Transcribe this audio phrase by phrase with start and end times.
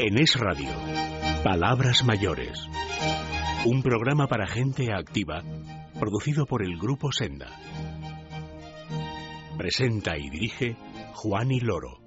[0.00, 0.70] En Es Radio,
[1.42, 2.68] Palabras Mayores.
[3.66, 5.42] Un programa para gente activa,
[5.98, 7.48] producido por el Grupo Senda.
[9.56, 10.76] Presenta y dirige
[11.14, 11.98] Juan y Loro.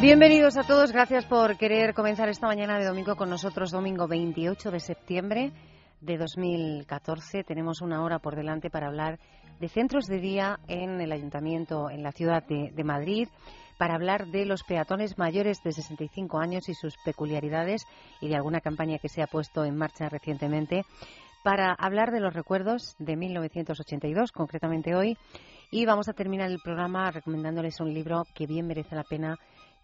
[0.00, 4.70] Bienvenidos a todos, gracias por querer comenzar esta mañana de domingo con nosotros, domingo 28
[4.70, 5.52] de septiembre
[6.00, 7.44] de 2014.
[7.44, 9.18] Tenemos una hora por delante para hablar
[9.60, 13.28] de centros de día en el ayuntamiento, en la ciudad de, de Madrid
[13.78, 17.86] para hablar de los peatones mayores de 65 años y sus peculiaridades
[18.20, 20.84] y de alguna campaña que se ha puesto en marcha recientemente
[21.42, 25.16] para hablar de los recuerdos de 1982, concretamente hoy.
[25.70, 29.36] Y vamos a terminar el programa recomendándoles un libro que bien merece la pena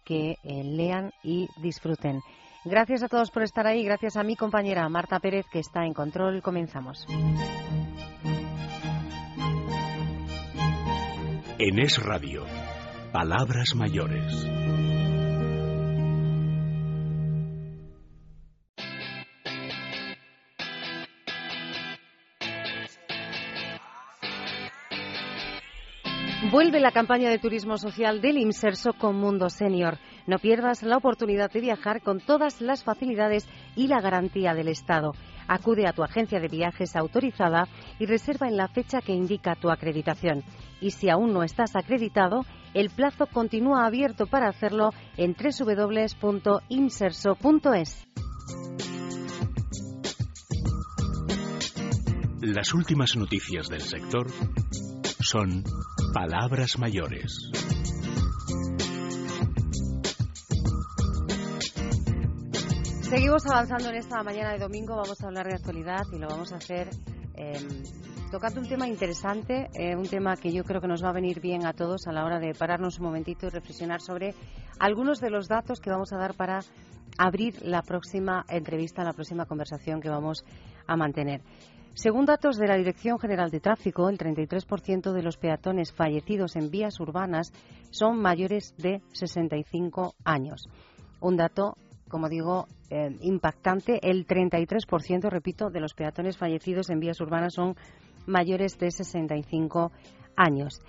[0.03, 2.21] que eh, lean y disfruten.
[2.65, 3.83] Gracias a todos por estar ahí.
[3.83, 6.41] Gracias a mi compañera Marta Pérez, que está en control.
[6.41, 7.05] Comenzamos.
[11.57, 12.43] En Es Radio.
[13.15, 14.45] Palabras mayores.
[26.51, 29.97] Vuelve la campaña de turismo social del Inserso con Mundo Senior.
[30.27, 33.47] No pierdas la oportunidad de viajar con todas las facilidades
[33.77, 35.13] y la garantía del Estado.
[35.47, 37.67] Acude a tu agencia de viajes autorizada
[37.99, 40.43] y reserva en la fecha que indica tu acreditación.
[40.81, 46.25] Y si aún no estás acreditado, el plazo continúa abierto para hacerlo en www.inserso.es.
[52.41, 54.27] Las últimas noticias del sector
[55.19, 55.63] son
[56.13, 57.49] palabras mayores.
[63.09, 64.95] Seguimos avanzando en esta mañana de domingo.
[64.95, 66.89] Vamos a hablar de actualidad y lo vamos a hacer
[67.35, 67.53] eh,
[68.31, 71.39] tocando un tema interesante, eh, un tema que yo creo que nos va a venir
[71.39, 74.33] bien a todos a la hora de pararnos un momentito y reflexionar sobre
[74.79, 76.61] algunos de los datos que vamos a dar para
[77.19, 80.43] abrir la próxima entrevista, la próxima conversación que vamos
[80.87, 81.41] a mantener.
[81.93, 86.71] Según datos de la Dirección General de Tráfico, el 33% de los peatones fallecidos en
[86.71, 87.53] vías urbanas
[87.91, 90.67] son mayores de 65 años.
[91.21, 91.77] Un dato,
[92.09, 93.99] como digo, eh, impactante.
[94.09, 97.75] El 33%, repito, de los peatones fallecidos en vías urbanas son
[98.25, 99.91] mayores de 65
[100.35, 100.81] años.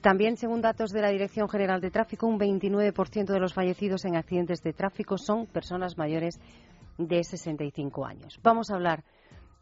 [0.00, 4.16] También, según datos de la Dirección General de Tráfico, un 29% de los fallecidos en
[4.16, 6.40] accidentes de tráfico son personas mayores
[6.96, 8.40] de 65 años.
[8.42, 9.04] Vamos a hablar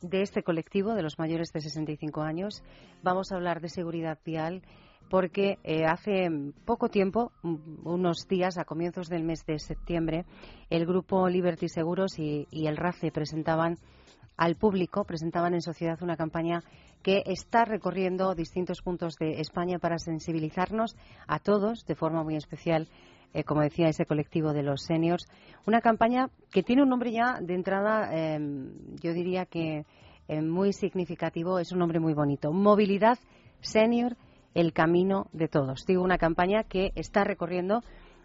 [0.01, 2.63] de este colectivo de los mayores de 65 años.
[3.03, 4.63] Vamos a hablar de seguridad vial
[5.09, 6.29] porque eh, hace
[6.65, 10.25] poco tiempo, unos días, a comienzos del mes de septiembre,
[10.71, 13.79] el grupo Liberty Seguros y, el RACE presentaban
[14.37, 16.63] al público, presentaban en sociedad una campaña
[17.03, 20.97] que está recorriendo distintos puntos de España para sensibilizarnos
[21.27, 22.89] a todos, de forma muy especial,
[23.35, 25.27] eh, como decía ese colectivo de los seniors.
[25.67, 29.85] Una campaña que tiene un nombre ya de entrada, em, yo diría que
[30.29, 32.53] eh, muy significativo, es un nombre muy bonito.
[32.53, 33.19] Movilidad
[33.61, 34.17] Senior,
[34.55, 35.85] el camino de todos.
[35.87, 37.83] Digo, una campaña que está recorriendo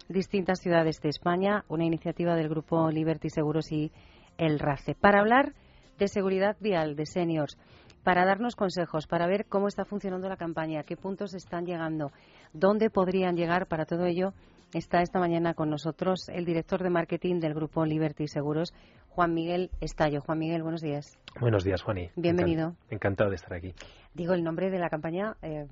[0.08, 3.92] distintas ciudades de España, una iniciativa del grupo Liberty Seguros y
[4.38, 4.94] el RACE.
[4.94, 5.54] Para hablar
[5.98, 7.56] de seguridad vial de seniors,
[8.02, 12.12] para darnos consejos, para ver cómo está funcionando la campaña, qué puntos están llegando,
[12.52, 13.66] dónde podrían llegar.
[13.66, 14.34] Para todo ello
[14.74, 18.74] está esta mañana con nosotros el director de marketing del grupo Liberty Seguros,
[19.08, 20.20] Juan Miguel Estallo.
[20.20, 21.16] Juan Miguel, buenos días.
[21.40, 22.10] Buenos días, Juani.
[22.16, 22.76] Bienvenido.
[22.90, 23.74] Encantado de estar aquí.
[24.12, 25.66] Digo, el nombre de la campaña, eh,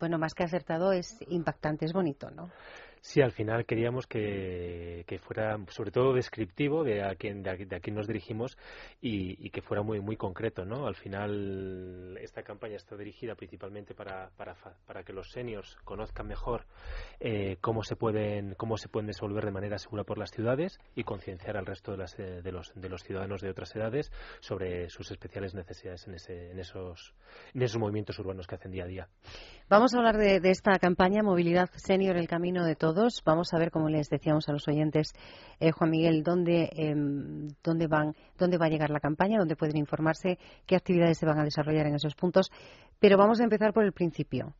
[0.00, 2.50] bueno, más que acertado, es impactante, es bonito, ¿no?
[3.02, 7.96] Sí, al final queríamos que, fuera sobre todo descriptivo de a quién, de a, quién
[7.96, 8.58] nos dirigimos
[9.00, 10.86] y, que fuera muy muy concreto, ¿no?
[10.86, 14.54] Al final esta campaña está dirigida principalmente para, para,
[14.86, 16.66] para que los seniors conozcan mejor
[17.20, 21.02] eh, cómo se pueden cómo se pueden desenvolver de manera segura por las ciudades y
[21.02, 24.90] concienciar al resto de, las, eh, de, los, de los ciudadanos de otras edades sobre
[24.90, 27.14] sus especiales necesidades en, ese, en, esos,
[27.54, 29.08] en esos movimientos urbanos que hacen día a día.
[29.68, 32.89] Vamos a hablar de, de esta campaña Movilidad Senior, el camino de todo
[33.24, 35.12] Vamos a ver, como les decíamos a los oyentes,
[35.58, 39.76] eh, Juan Miguel, dónde, em, dónde, van, dónde va a llegar la campaña, dónde pueden
[39.76, 42.50] informarse, qué actividades se van a desarrollar en esos puntos.
[42.98, 44.54] Pero vamos a empezar por el principio.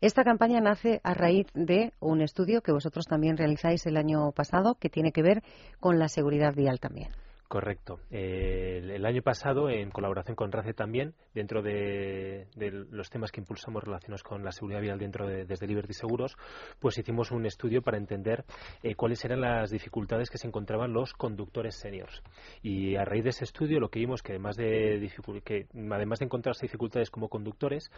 [0.00, 4.76] Esta campaña nace a raíz de un estudio que vosotros también realizáis el año pasado,
[4.76, 5.42] que tiene que ver
[5.80, 7.10] con la seguridad vial también.
[7.48, 8.00] Correcto.
[8.10, 12.46] El, año pasado, en colaboración con RACE también, dentro de,
[12.90, 16.36] los temas que impulsamos relacionados con la seguridad vial dentro de desde Liberty Seguros,
[16.78, 18.44] pues hicimos un estudio para entender
[18.82, 22.22] eh, cuáles eran las dificultades que se encontraban los conductores seniors.
[22.60, 25.10] Y a raíz de ese estudio, lo que vimos que además de,
[25.42, 27.90] que, además de encontrarse dificultades como conductores,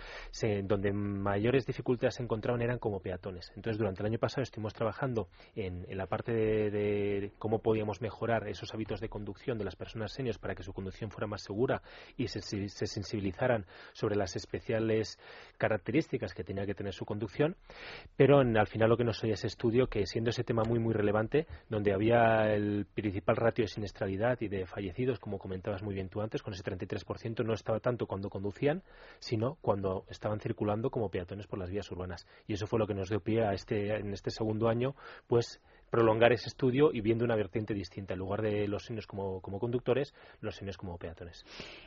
[0.63, 3.51] donde mayores dificultades se encontraban eran como peatones.
[3.57, 5.27] Entonces, durante el año pasado estuvimos trabajando
[5.57, 10.39] en, la parte de cómo podíamos mejorar esos hábitos de conducción de las personas seniors
[10.39, 11.83] para que su conducción fuera más segura
[12.17, 15.19] y se, sensibilizaran sobre las especiales
[15.57, 17.57] características que tenía que tener su conducción.
[18.17, 20.93] Pero al final lo que nos oye ese estudio, que siendo ese tema muy, muy
[20.93, 26.09] relevante, donde había el principal ratio de siniestralidad y de fallecidos, como comentabas muy bien
[26.09, 28.83] tú antes, con ese 33%, no estaba tanto cuando conducían,
[29.19, 32.27] sino cuando estaban circulando como peatones por las vías urbanas.
[32.47, 34.95] Y eso fue lo que nos dio pie a este, en este segundo año,
[35.27, 35.61] pues
[35.91, 38.15] prolongar ese estudio y viendo una vertiente distinta.
[38.15, 41.45] En lugar de los signos como, conductores, los signos como peatones.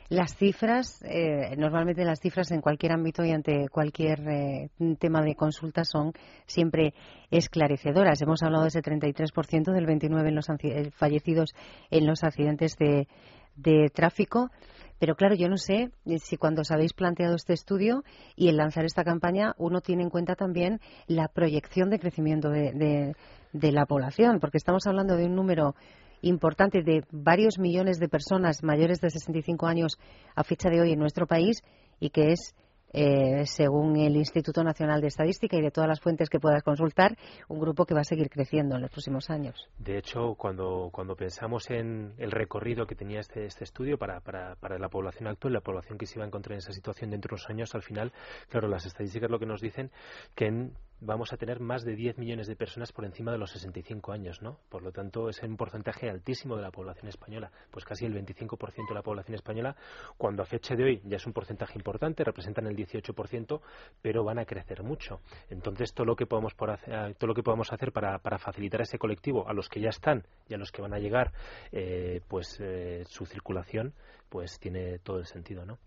[0.08, 5.34] Las cifras, eh, normalmente las cifras en cualquier ámbito y ante cualquier eh, tema de
[5.34, 6.12] consulta son
[6.46, 6.94] siempre
[7.30, 8.20] esclarecedoras.
[8.20, 11.54] Hemos hablado de ese 33% del 29% en los eh, fallecidos
[11.90, 13.08] en los accidentes de,
[13.56, 14.50] de tráfico.
[14.98, 18.04] Pero claro, yo no sé si cuando os habéis planteado este estudio
[18.36, 23.14] y el lanzar esta campaña, uno tiene en cuenta también la proyección de crecimiento de,
[23.52, 25.74] de la población, porque estamos hablando de un número
[26.22, 29.98] importante de varios millones de personas mayores de 65 años
[30.34, 31.62] a fecha de hoy en nuestro país
[32.00, 32.54] y que es
[32.94, 37.16] eh, según el Instituto Nacional de Estadística y de todas las fuentes que puedas consultar,
[37.48, 39.68] un grupo que va a seguir creciendo en los próximos años.
[39.78, 44.54] De hecho, cuando, cuando pensamos en el recorrido que tenía este, este estudio para, para,
[44.56, 47.30] para la población actual, la población que se iba a encontrar en esa situación dentro
[47.30, 48.12] de unos años, al final,
[48.48, 49.90] claro, las estadísticas lo que nos dicen
[50.34, 53.50] que en vamos a tener más de 10 millones de personas por encima de los
[53.50, 54.58] 65 años, ¿no?
[54.68, 58.88] Por lo tanto, es un porcentaje altísimo de la población española, pues casi el 25%
[58.88, 59.76] de la población española,
[60.16, 63.60] cuando a fecha de hoy ya es un porcentaje importante, representan el 18%,
[64.00, 65.20] pero van a crecer mucho.
[65.50, 68.80] Entonces, todo lo que podamos, por hacer, todo lo que podamos hacer para, para, facilitar
[68.80, 71.32] ese colectivo, a los que ya están y a los que van a llegar,
[71.72, 73.94] eh, pues eh, su circulación,
[74.28, 75.78] pues tiene todo el sentido, ¿no?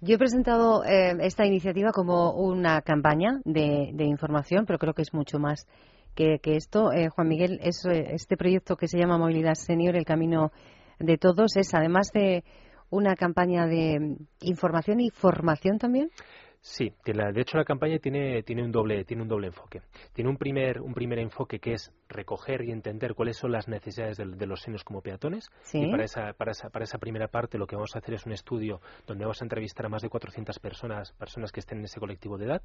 [0.00, 5.12] Yo he presentado eh, esta iniciativa como una campaña de, información, pero creo que es
[5.12, 5.66] mucho más
[6.14, 6.92] que, esto.
[6.92, 10.52] Eh, Juan Miguel, es, eh, este proyecto que se llama Movilidad Senior, el camino
[11.00, 12.44] de todos, es además de
[12.90, 16.10] una campaña de información y formación también.
[16.60, 19.80] Sí, de hecho la campaña tiene, tiene, un doble, tiene un doble enfoque.
[20.12, 24.16] Tiene un primer, un primer enfoque que es recoger y entender cuáles son las necesidades
[24.16, 25.48] de, los seniors como peatones.
[25.72, 28.26] Y para esa, para, esa, para esa primera parte lo que vamos a hacer es
[28.26, 31.84] un estudio donde vamos a entrevistar a más de 400 personas, personas que estén en
[31.84, 32.62] ese colectivo de edad,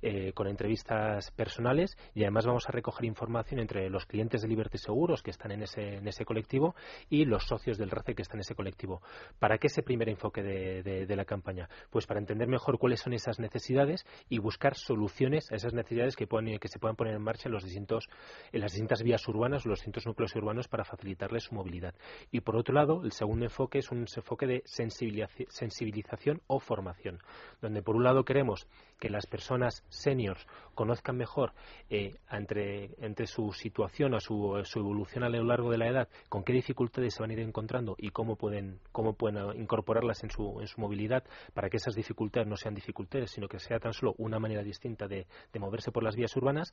[0.00, 4.78] eh, con entrevistas personales y además vamos a recoger información entre los clientes de Liberty
[4.78, 6.74] Seguros que están en ese, en ese colectivo
[7.10, 9.02] y los socios del RACE que están en ese colectivo.
[9.38, 11.68] ¿Para qué ese primer enfoque de, de la campaña?
[11.90, 16.26] Pues para entender mejor cuáles son esas necesidades y buscar soluciones a esas necesidades que,
[16.26, 18.08] pueden, que se puedan poner en marcha en, los distintos,
[18.52, 21.94] en las distintas vías urbanas, los distintos núcleos urbanos para facilitarles su movilidad.
[22.30, 27.18] Y por otro lado, el segundo enfoque es un enfoque de sensibilización o formación,
[27.60, 28.66] donde por un lado queremos
[28.98, 31.52] que las personas seniors conozcan mejor
[31.88, 36.52] eh, entre, su situación o su, evolución a lo largo de la edad, con qué
[36.52, 40.66] dificultades se van a ir encontrando y cómo pueden, cómo pueden incorporarlas en su, en
[40.66, 44.38] su movilidad para que esas dificultades no sean dificultades, sino que sea tan solo una
[44.38, 46.72] manera distinta de, de moverse por las vías urbanas,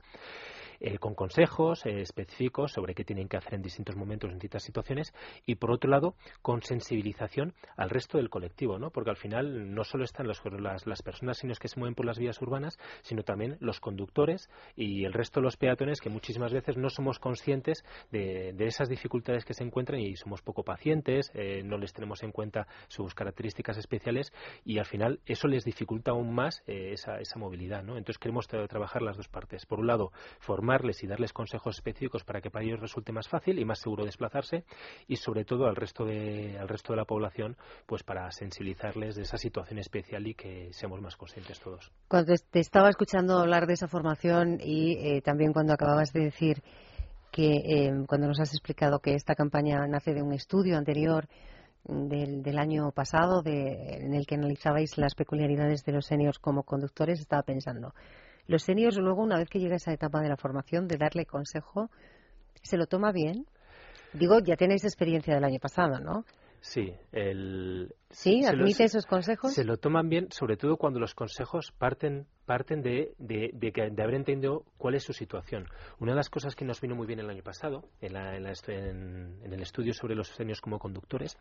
[0.80, 4.64] eh, con consejos eh, específicos sobre qué tienen que hacer en distintos momentos, en distintas
[4.64, 5.14] situaciones,
[5.46, 8.90] y por otro lado, con sensibilización al resto del colectivo, ¿no?
[8.90, 10.42] porque al final no solo están las,
[10.86, 15.06] las personas sino que se mueven por las vías urbanas, sino también los conductores y
[15.06, 19.54] el resto de los peatones que muchísimas veces no somos conscientes de, esas dificultades que
[19.54, 24.31] se encuentran y somos poco pacientes, eh, no les tenemos en cuenta sus características especiales
[24.64, 27.81] y al final eso les dificulta aún más esa, esa movilidad.
[27.81, 29.66] Entonces queremos trabajar las dos partes.
[29.66, 33.59] Por un lado, formarles y darles consejos específicos para que para ellos resulte más fácil
[33.59, 34.66] y más seguro desplazarse
[35.07, 39.23] y sobre todo al resto de, al resto de la población pues para sensibilizarles de
[39.23, 41.92] esa situación especial y que seamos más conscientes todos.
[42.07, 46.62] Cuando te estaba escuchando hablar de esa formación y eh, también cuando acababas de decir
[47.31, 51.28] que eh, cuando nos has explicado que esta campaña nace de un estudio anterior
[51.83, 56.64] del, del año pasado de, en el que analizabais las peculiaridades de los seniors como
[56.64, 57.94] conductores, estaba pensando,
[58.45, 61.90] los seniors luego, una vez que llega esa etapa de la formación, de darle consejo,
[62.62, 63.48] ¿se lo toma bien?
[64.14, 66.26] Digo, ya tenéis experiencia del año pasado, ¿no?
[66.64, 68.46] Sí, el, ¿Sí?
[68.46, 69.54] ¿Admite esos consejos?
[69.54, 74.16] Se lo toman bien, sobre todo cuando los consejos parten, parten de, de, de, haber
[74.16, 75.66] entendido cuál es su situación.
[76.00, 79.94] Una de las cosas que nos vino muy bien el año pasado, en, el estudio
[79.94, 81.38] sobre los senios como conductores,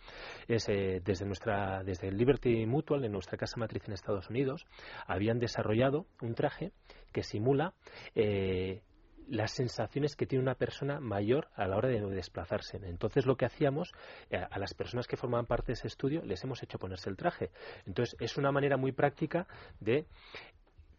[0.49, 4.67] es eh, desde, nuestra, desde Liberty Mutual, en nuestra casa matriz en Estados Unidos,
[5.07, 6.73] habían desarrollado un traje
[7.12, 7.75] que simula
[8.17, 8.83] eh,
[9.29, 12.79] las sensaciones que tiene una persona mayor a la hora de desplazarse.
[12.83, 13.93] Entonces, lo que hacíamos
[14.31, 17.17] eh, a las personas que formaban parte de ese estudio les hemos hecho ponerse el
[17.17, 17.50] traje.
[17.87, 19.47] Entonces, es una manera muy práctica
[19.81, 20.07] de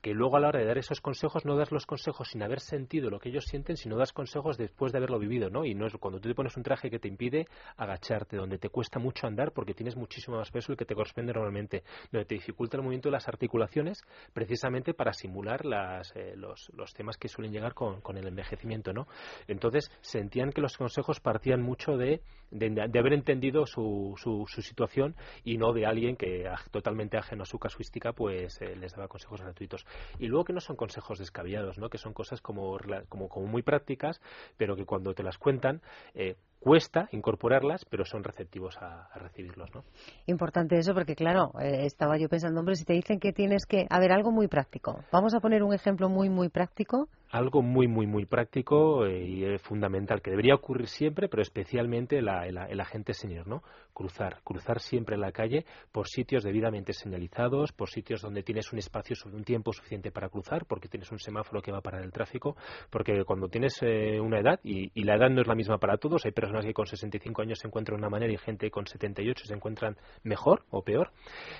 [0.04, 2.60] que luego a la hora de dar esos consejos no das los consejos sin haber
[2.60, 5.64] sentido lo que ellos sienten, sino das consejos después de haberlo vivido, ¿no?
[5.64, 8.68] Y no es cuando tú te pones un traje que te impide agacharte, donde te
[8.68, 12.36] cuesta mucho andar porque tienes muchísimo más peso el que te corresponde normalmente, donde te
[12.36, 17.30] dificulta el movimiento de las articulaciones precisamente para simular las, eh, los, los, temas que
[17.30, 19.08] suelen llegar con, con, el envejecimiento, ¿no?
[19.48, 25.58] Entonces sentían que los consejos partían mucho de, de, haber entendido su, su, situación y
[25.58, 29.86] no de alguien que totalmente ajeno a su casuística pues eh, les daba consejos gratuitos
[30.20, 31.90] y luego que no son consejos descabellados, ¿no?
[31.90, 32.78] que son cosas como,
[33.46, 34.22] muy prácticas,
[34.58, 35.82] pero que cuando te las cuentan
[36.14, 39.84] eh, cuesta incorporarlas, pero son receptivos a, recibirlos, ¿no?
[40.28, 43.86] Importante eso, porque claro, eh, estaba yo pensando, hombre, si te dicen que tienes que,
[43.90, 45.04] a ver, algo muy práctico.
[45.12, 49.58] Vamos a poner un ejemplo muy, muy práctico algo muy, muy, muy práctico eh, y
[49.58, 53.64] fundamental, que debería ocurrir siempre, pero especialmente la, el, agente senior, ¿no?
[53.92, 59.16] Cruzar, cruzar siempre la calle por sitios debidamente señalizados, por sitios donde tienes un espacio,
[59.26, 62.56] un tiempo suficiente para cruzar, porque tienes un semáforo que va a parar el tráfico,
[62.92, 66.26] porque cuando tienes eh, una edad, y, la edad no es la misma para todos,
[66.26, 69.46] hay personas que con 65 años se encuentran de una manera y gente con 78
[69.46, 71.10] se encuentran mejor o peor,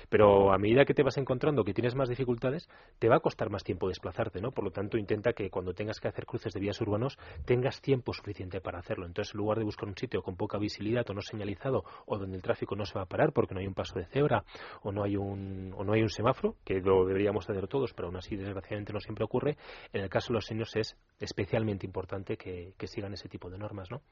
[0.08, 2.68] pero a medida que te vas encontrando que tienes más dificultades,
[3.00, 4.52] te va a costar más tiempo desplazarte, ¿no?
[4.52, 7.80] Por lo tanto, intenta que cuando cuando tengas que hacer cruces de vías urbanos tengas
[7.80, 9.06] tiempo suficiente para hacerlo.
[9.06, 12.36] Entonces, en lugar de buscar un sitio con poca visibilidad o no señalizado o donde
[12.36, 14.44] el tráfico no se va a parar porque no hay un paso de cebra
[14.82, 18.08] o no hay un, o no hay un semáforo, que lo deberíamos hacer todos, pero
[18.08, 19.56] aún así desgraciadamente no siempre ocurre,
[19.94, 23.88] en el caso de los señores es especialmente importante que, sigan ese tipo de normas.
[23.90, 24.02] ¿no?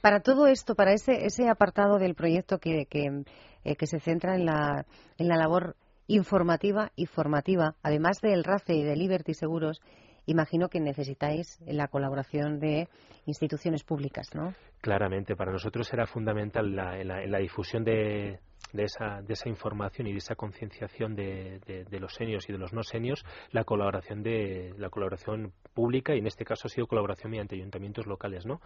[0.00, 3.24] Para todo esto, para ese, ese apartado del proyecto que, que,
[3.64, 4.86] eh, que se centra en la,
[5.18, 5.74] en la labor
[6.06, 9.80] informativa y formativa, además del RACE y de Liberty Seguros,
[10.26, 12.88] imagino que necesitáis la colaboración de
[13.26, 14.54] instituciones públicas, ¿no?
[14.80, 18.38] Claramente, para nosotros era fundamental la, la difusión de,
[18.74, 22.58] de esa, de esa información y de esa concienciación de, de, los seniors y de
[22.58, 26.86] los no seniors la colaboración de la colaboración pública y en este caso ha sido
[26.86, 28.60] colaboración mediante ayuntamientos locales no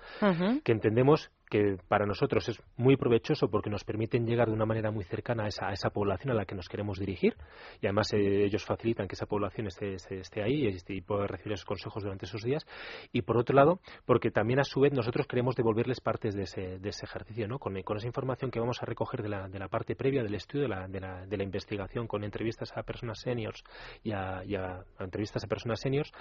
[0.64, 4.90] que entendemos que para nosotros es muy provechoso porque nos permiten llegar de una manera
[4.90, 7.36] muy cercana a esa, a esa población a la que nos queremos dirigir
[7.80, 11.54] y además eh, ellos facilitan que esa población esté, esté, ahí y, y pueda recibir
[11.54, 12.66] esos consejos durante esos días.
[13.12, 16.78] Y por otro lado porque también a su vez nosotros queremos devolverles partes de ese,
[16.78, 19.58] de ese ejercicio no con, con esa información que vamos a recoger de la, de
[19.58, 22.82] la parte previa del estudio de la, de la, de la investigación con entrevistas a
[22.82, 23.62] personas seniors
[24.02, 26.12] y a, y a entrevistas a personas seniors,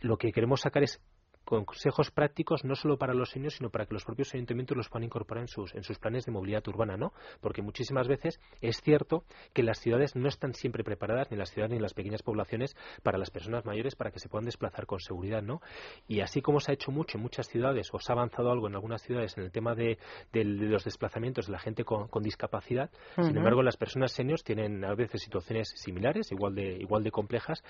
[0.00, 1.00] lo que queremos sacar es
[1.46, 5.04] consejos prácticos no solo para los seniors, sino para que los propios ayuntamientos los puedan
[5.04, 7.12] incorporar en sus, en sus planes de movilidad urbana, ¿no?
[7.40, 11.74] Porque muchísimas veces es cierto que las ciudades no están siempre preparadas, ni las ciudades
[11.74, 15.42] ni las pequeñas poblaciones, para las personas mayores para que se puedan desplazar con seguridad,
[15.42, 15.60] ¿no?
[16.08, 18.66] Y así como se ha hecho mucho en muchas ciudades, o se ha avanzado algo
[18.66, 19.98] en algunas ciudades en el tema de,
[20.32, 25.22] los desplazamientos de la gente con, discapacidad, sin embargo, las personas seniors tienen a veces
[25.22, 27.62] situaciones similares, igual de, igual de complejas,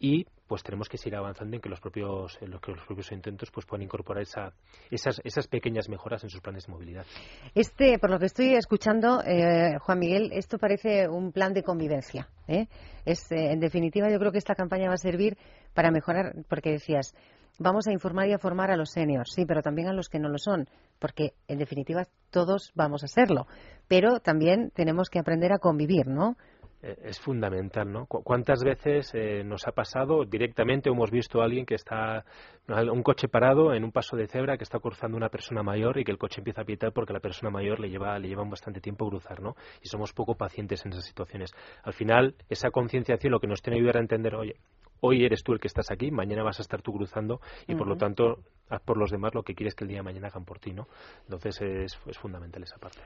[0.00, 3.52] y pues tenemos que seguir avanzando en que los propios, en que los propios intentos
[3.52, 4.52] pues puedan incorporar esa,
[4.90, 7.06] esas, esas pequeñas mejoras en sus planes de movilidad.
[7.54, 12.28] Este, por lo que estoy escuchando, eh, Juan Miguel, esto parece un plan de convivencia.
[12.48, 12.66] ¿eh?
[13.04, 15.38] Es, eh, en definitiva, yo creo que esta campaña va a servir
[15.72, 17.14] para mejorar, porque decías,
[17.60, 20.18] vamos a informar y a formar a los seniors, sí, pero también a los que
[20.18, 20.66] no lo son,
[20.98, 23.46] porque en definitiva todos vamos a serlo,
[23.86, 26.36] pero también tenemos que aprender a convivir, ¿no?
[26.82, 28.06] Eh, es fundamental, ¿no?
[28.06, 32.24] ¿Cuántas veces eh, nos ha pasado directamente o hemos visto a alguien que está,
[32.68, 36.04] un coche parado en un paso de cebra que está cruzando una persona mayor y
[36.04, 38.80] que el coche empieza a pitar porque la persona mayor le lleva, le lleva bastante
[38.80, 39.56] tiempo cruzar, ¿no?
[39.82, 41.52] Y somos poco pacientes en esas situaciones.
[41.82, 44.54] Al final, esa concienciación lo que nos tiene que ayudar a entender, oye,
[45.00, 47.88] hoy eres tú el que estás aquí, mañana vas a estar tú cruzando y por
[47.88, 48.38] lo tanto
[48.70, 50.72] haz por los demás lo que quieres que el día de mañana hagan por ti,
[50.72, 50.86] ¿no?
[51.24, 53.00] Entonces es fundamental esa parte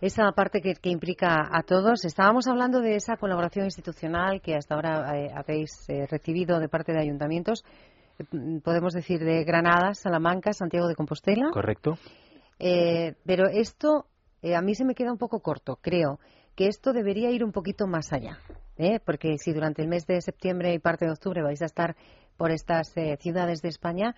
[0.00, 2.04] esa parte que, implica a todos.
[2.04, 6.92] Estábamos hablando de esa colaboración institucional que hasta ahora eh, habéis eh, recibido de parte
[6.92, 7.64] de ayuntamientos,
[8.30, 11.50] mm, podemos decir de Granada, Salamanca, Santiago de Compostela.
[11.52, 11.98] Correcto.
[12.58, 14.06] Eh, pero esto
[14.54, 16.20] a mí se me queda un poco corto, creo
[16.54, 18.38] que esto debería ir un poquito más allá,
[19.04, 21.96] porque si durante el mes de septiembre y parte de octubre vais a estar
[22.36, 24.14] por estas ciudades de España,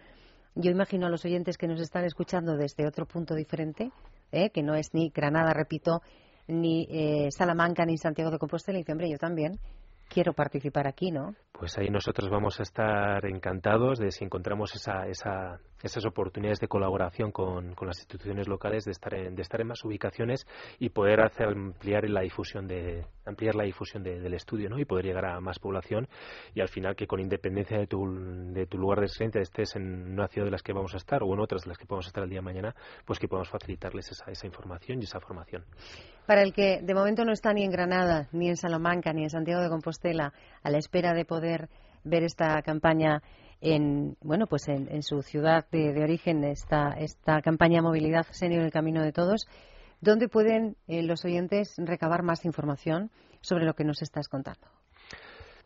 [0.54, 3.92] yo imagino a los oyentes que nos están escuchando desde otro punto diferente
[4.32, 4.50] ¿eh?
[4.50, 6.02] que no es ni Granada, repito,
[6.46, 9.58] ni eh, Salamanca, ni Santiago de Compostela, y dice, yo también
[10.08, 11.34] quiero participar aquí, ¿no?
[11.52, 16.68] Pues ahí nosotros vamos a estar encantados de si encontramos esa, esa, esas oportunidades de
[16.68, 20.46] colaboración con, las instituciones locales, de estar, en, de estar en más ubicaciones
[20.78, 24.78] y poder hacer ampliar la difusión de ampliar la difusión del estudio, ¿no?
[24.78, 26.08] Y poder llegar a más población
[26.54, 28.04] y al final que con independencia de tu,
[28.52, 31.22] de tu lugar de residencia estés en una ciudad de las que vamos a estar
[31.22, 33.48] o en otras de las que podemos estar el día de mañana, pues que podamos
[33.48, 35.64] facilitarles esa, esa información y esa formación.
[36.26, 39.30] Para el que de momento no está ni en Granada, ni en Salamanca, ni en
[39.30, 40.32] Santiago de Compostela,
[40.62, 41.68] a la espera de poder
[42.04, 43.22] ver esta campaña
[43.60, 49.02] en bueno pues en, su ciudad de, origen esta esta campaña movilidad senior el camino
[49.02, 49.46] de todos
[50.00, 53.10] dónde pueden eh, los oyentes recabar más información
[53.42, 54.66] sobre lo que nos estás contando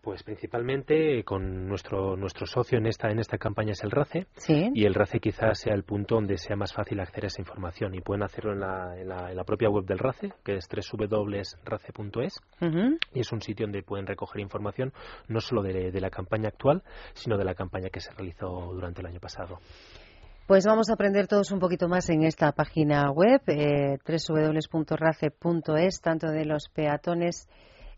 [0.04, 4.70] pues principalmente con nuestro nuestro socio en esta en esta campaña es el RACE ¿Sí?
[4.74, 7.94] y el RACE quizás sea el punto donde sea más fácil acceder a esa información
[7.94, 12.40] y pueden hacerlo en la, en la, propia web del RACE que es www.race.es
[13.14, 14.92] y es un sitio donde pueden recoger información
[15.28, 16.82] no solo de, la campaña actual
[17.14, 19.58] sino de la campaña que se realizó durante el año pasado.
[20.46, 26.26] Pues vamos a aprender todos un poquito más en esta página web, eh, www.race.es, tanto
[26.26, 27.48] de los peatones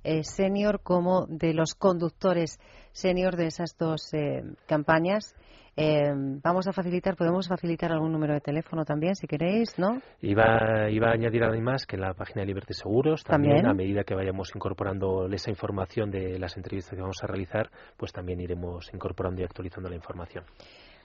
[0.04, 2.58] eh, senior como de los conductores
[2.92, 5.34] senior de esas dos eh, campañas.
[5.76, 6.10] Eh,
[6.42, 10.00] vamos a facilitar, podemos facilitar algún número de teléfono también, si queréis, ¿no?
[10.22, 14.04] Iba, iba a añadir además que en la página de Liberty Seguros también, a medida
[14.04, 18.88] que vayamos incorporando esa información de las entrevistas que vamos a realizar, pues también iremos
[18.94, 20.44] incorporando y actualizando la información.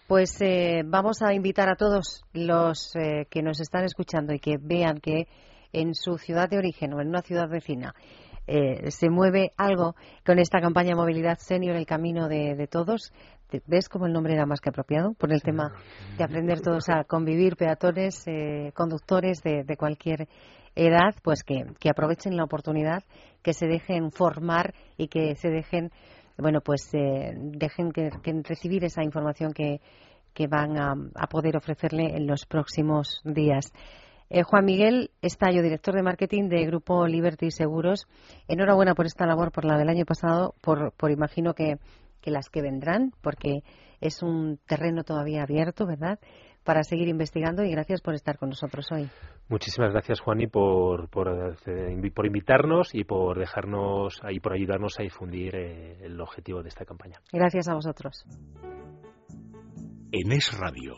[0.08, 0.40] Pues
[0.86, 2.94] vamos a invitar a todos los
[3.30, 5.28] que nos están escuchando y que vean que
[5.74, 7.94] en su ciudad de origen o en una ciudad vecina
[8.54, 13.14] eh, se mueve algo con esta campaña Movilidad Senior, el camino de, todos.
[13.66, 15.14] ¿Ves cómo el nombre era más que apropiado?
[15.14, 15.74] Por el tema
[16.18, 20.28] de aprender todos a convivir, peatones, eh, conductores de, cualquier
[20.76, 23.04] edad, pues que, aprovechen la oportunidad,
[23.42, 25.90] que se dejen formar y que se dejen,
[26.38, 28.10] bueno, pues eh, dejen que,
[28.44, 29.80] recibir esa información que,
[30.34, 33.72] que van a, a poder ofrecerle en los próximos días.
[34.34, 38.08] Eh, Juan Miguel Estallo, director de marketing de Grupo Liberty Seguros.
[38.48, 41.80] Enhorabuena por esta labor, por la del año pasado, por, por imagino que,
[42.24, 43.64] las que vendrán, porque
[44.00, 46.18] es un terreno todavía abierto, ¿verdad?
[46.64, 49.10] Para seguir investigando y gracias por estar con nosotros hoy.
[49.50, 55.04] Muchísimas gracias, Juan, por, por, eh, por invitarnos y por dejarnos y por ayudarnos a
[55.04, 57.20] difundir eh, el objetivo de esta campaña.
[57.34, 58.24] Gracias a vosotros.
[60.14, 60.96] En Es Radio,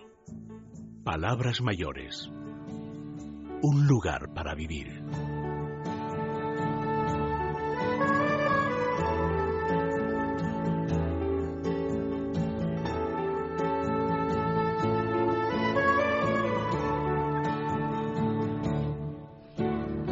[1.03, 2.31] Palabras Mayores
[3.63, 5.01] un lugar para vivir.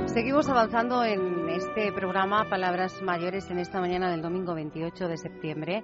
[0.05, 5.83] Seguimos avanzando en este programa Palabras Mayores en esta mañana del domingo 28 de septiembre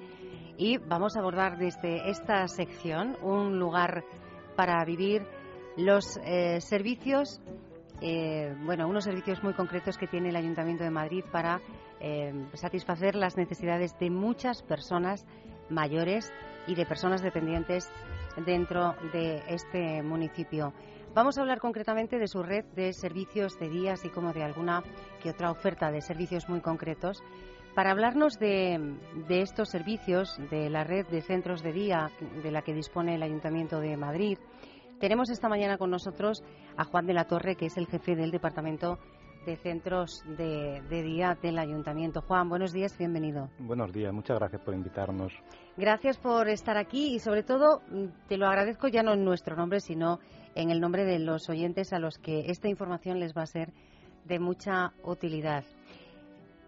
[0.58, 4.06] y vamos a abordar desde esta sección un lugar
[4.56, 5.28] para vivir
[5.78, 7.40] los eh, servicios,
[8.02, 11.62] eh, bueno, unos servicios muy concretos que tiene el Ayuntamiento de Madrid para
[12.00, 15.26] eh, satisfacer las necesidades de muchas personas
[15.70, 16.32] mayores
[16.66, 17.90] y de personas dependientes
[18.46, 20.74] dentro de este municipio.
[21.14, 24.84] Vamos a hablar concretamente de su red de servicios de día, así como de alguna
[25.22, 27.24] que otra oferta de servicios muy concretos.
[27.74, 32.10] Para hablarnos de, de, estos servicios, de la red de centros de día
[32.42, 34.38] de la que dispone el Ayuntamiento de Madrid,
[35.00, 36.44] tenemos esta mañana con nosotros
[36.76, 39.00] a Juan de la Torre, que es el jefe del Departamento
[39.46, 42.22] de Centros de, Día del Ayuntamiento.
[42.22, 43.50] Juan, buenos días, bienvenido.
[43.60, 45.32] Buenos días, muchas gracias por invitarnos.
[45.78, 47.82] Gracias por estar aquí y sobre todo
[48.28, 50.20] te lo agradezco ya no en nuestro nombre, sino
[50.56, 53.72] en el nombre de los oyentes a los que esta información les va a ser
[54.26, 55.64] de mucha utilidad.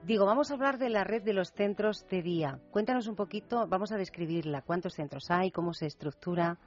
[0.06, 2.60] Digo, vamos a hablar de la red de los centros de día.
[2.72, 6.58] Cuéntanos un poquito, vamos a describirla, cuántos centros hay, cómo se estructura.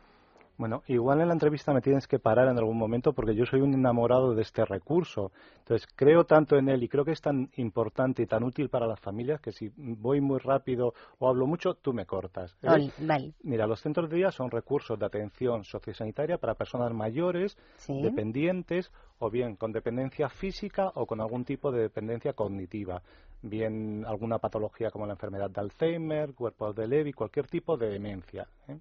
[0.63, 3.63] Bueno, igual en la entrevista me tienes que parar en algún momento porque yo soy
[3.63, 5.33] un enamorado de este recurso.
[5.59, 8.87] Entonces, creo tanto en él y creo que es tan importante y tan útil para
[8.87, 12.57] las familias que si voy muy rápido o hablo mucho, tú me cortas.
[12.63, 12.93] Vale,
[13.43, 19.31] Mira, los centros de día son recursos de atención sociosanitaria para personas mayores, dependientes o
[19.31, 23.03] bien con dependencia física o con algún tipo de dependencia cognitiva
[23.45, 28.47] bien alguna patología como la enfermedad de Alzheimer, cuerpos de Levy, cualquier tipo de demencia.
[28.69, 28.79] ¿eh?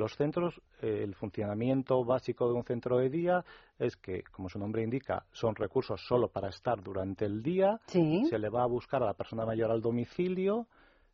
[0.00, 3.44] Los centros, eh, el funcionamiento básico de un centro de día
[3.78, 7.78] es que, como su nombre indica, son recursos solo para estar durante el día.
[7.84, 10.68] Se le va a buscar a la persona mayor al domicilio,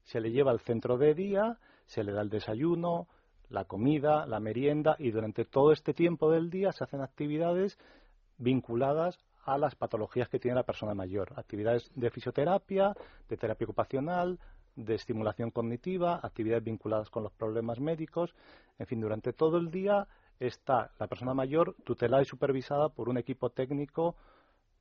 [0.04, 3.08] se le lleva al centro de día, se le da el desayuno,
[3.48, 7.80] la comida, la merienda y durante todo este tiempo del día se hacen actividades
[8.38, 11.32] vinculadas a las patologías que tiene la persona mayor.
[11.34, 12.94] Actividades de fisioterapia,
[13.28, 14.38] de terapia ocupacional,
[14.76, 18.34] de estimulación cognitiva, actividades vinculadas con los problemas médicos.
[18.78, 20.06] En fin, durante todo el día
[20.38, 24.16] está la persona mayor tutelada y supervisada por un equipo técnico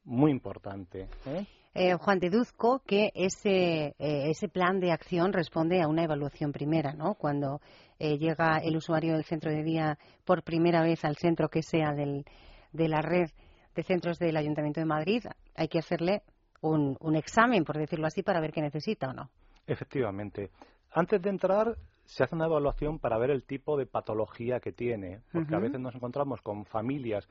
[0.03, 1.07] muy importante.
[1.25, 1.45] ¿eh?
[1.73, 6.93] Eh, Juan, deduzco que ese, eh, ese plan de acción responde a una evaluación primera,
[6.93, 7.15] ¿no?
[7.15, 7.59] Cuando
[7.97, 12.25] llega el usuario del centro de día por primera vez al centro que sea del,
[12.73, 13.29] de la red
[13.73, 15.23] de centros del Ayuntamiento de Madrid,
[15.55, 16.21] hay que hacerle
[16.61, 19.29] un, un examen, por decirlo así, para ver qué necesita o no.
[19.67, 20.51] Efectivamente.
[20.91, 25.21] Antes de entrar, se hace una evaluación para ver el tipo de patología que tiene,
[25.31, 27.27] porque a veces nos encontramos con familias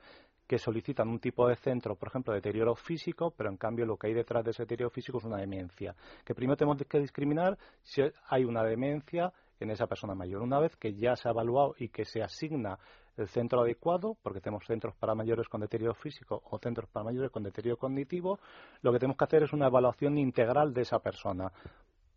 [0.47, 3.97] que solicitan un tipo de centro, por ejemplo, de deterioro físico, pero en cambio lo
[3.97, 5.95] que hay detrás de ese deterioro físico es una demencia.
[6.23, 10.41] Que primero tenemos que discriminar si hay una demencia en esa persona mayor.
[10.41, 12.77] Una vez que ya se ha evaluado y que se asigna
[13.17, 17.31] el centro adecuado, porque tenemos centros para mayores con deterioro físico o centros para mayores
[17.31, 18.39] con deterioro cognitivo,
[18.81, 21.51] lo que tenemos que hacer es una evaluación integral de esa persona.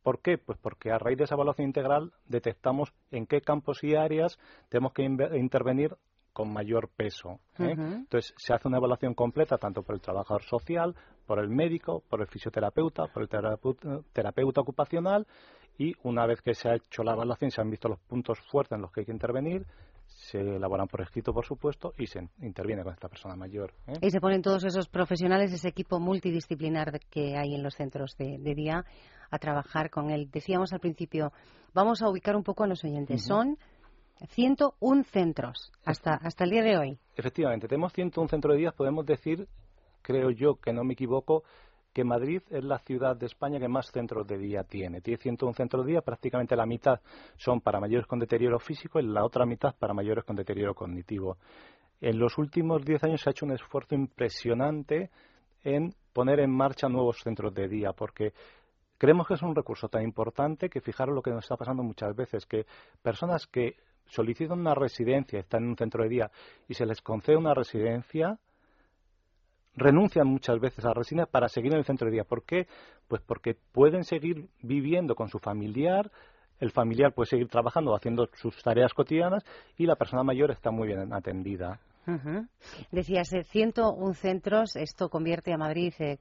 [0.09, 0.39] ¿Por qué?
[0.39, 4.39] Pues porque a raíz de esa evaluación integral detectamos en qué campos y áreas
[4.71, 5.99] tenemos que intervenir
[6.33, 7.41] con mayor peso.
[7.59, 7.75] ¿eh?
[7.77, 12.23] Entonces, se hace una evaluación completa tanto por el trabajador social, por el médico, por
[12.23, 15.27] el fisioterapeuta, por el terapeuta, ocupacional
[15.77, 18.77] y una vez que se ha hecho la evaluación se han visto los puntos fuertes
[18.77, 19.67] en los que hay que intervenir,
[20.09, 23.73] se elaboran por escrito, por supuesto, y se interviene con esta persona mayor.
[23.87, 23.95] ¿eh?
[24.03, 28.39] Y se ponen todos esos profesionales, ese equipo multidisciplinar que hay en los centros de,
[28.55, 28.85] día,
[29.31, 30.31] a trabajar con él.
[30.31, 31.33] Decíamos al principio,
[31.75, 33.25] vamos a ubicar un poco a los oyentes.
[33.25, 33.59] Son
[34.31, 36.99] 101 centros hasta, hasta el día de hoy.
[37.17, 39.47] Efectivamente, tenemos 101 centros de día, podemos decir,
[40.03, 41.45] creo yo que no me equivoco,
[41.93, 45.01] que Madrid es la ciudad de España que más centros de día tiene.
[45.01, 47.01] Tiene 101 centros de día, prácticamente la mitad
[47.37, 51.39] son para mayores con deterioro físico y la otra mitad para mayores con deterioro cognitivo.
[52.01, 55.11] En los últimos 10 años se ha hecho un esfuerzo impresionante
[55.65, 58.33] en poner en marcha nuevos centros de día, porque
[58.97, 62.15] creemos que es un recurso tan importante que fijaros lo que nos está pasando muchas
[62.15, 62.67] veces, que
[63.03, 66.31] personas que solicitan una residencia, están en un centro de día
[66.69, 68.39] y se les concede una residencia,
[69.79, 72.25] renuncian muchas veces a la residencia para seguir en el centro de día.
[72.25, 72.67] ¿Por qué?
[73.07, 76.11] Pues porque pueden seguir viviendo con su familiar,
[76.61, 79.45] el familiar puede seguir trabajando, haciendo sus tareas cotidianas
[79.77, 81.81] y la persona mayor está muy bien atendida.
[82.91, 86.17] Decías, 101 centros, esto convierte a Madrid, eh,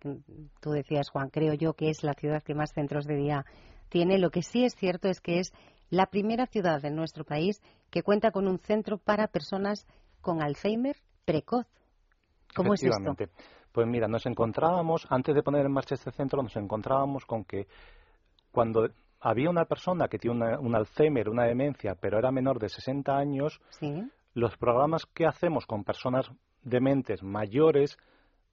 [0.60, 3.46] tú decías, Juan, creo yo que es la ciudad que más centros de día
[3.88, 4.17] tiene.
[4.17, 5.54] Lo que sí es cierto es que es
[5.89, 9.88] la primera ciudad de nuestro país que cuenta con un centro para personas
[10.20, 11.67] con Alzheimer precoz.
[12.55, 13.15] ¿Cómo es esto?
[13.71, 17.67] Pues mira, nos encontrábamos, antes de poner en marcha este centro, nos encontrábamos con que
[18.51, 23.15] cuando había una persona que tiene un Alzheimer, una demencia, pero era menor de 60
[23.15, 23.60] años,
[24.33, 26.31] los programas que hacemos con personas
[26.63, 27.97] dementes mayores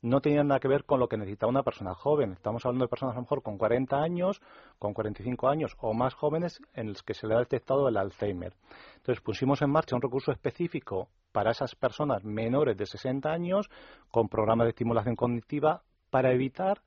[0.05, 2.33] no tenían nada que ver con lo que necesita una persona joven.
[2.33, 4.43] Estamos hablando de personas a lo mejor con 40 años,
[4.79, 8.53] con 45 años o más jóvenes en los que se le ha detectado el Alzheimer.
[8.97, 13.71] Entonces pusimos en marcha un recurso específico para esas personas menores de 60 años
[14.11, 16.83] con programas de estimulación cognitiva para evitar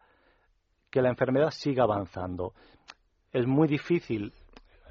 [0.91, 2.53] que la enfermedad siga avanzando.
[3.31, 4.31] Es muy difícil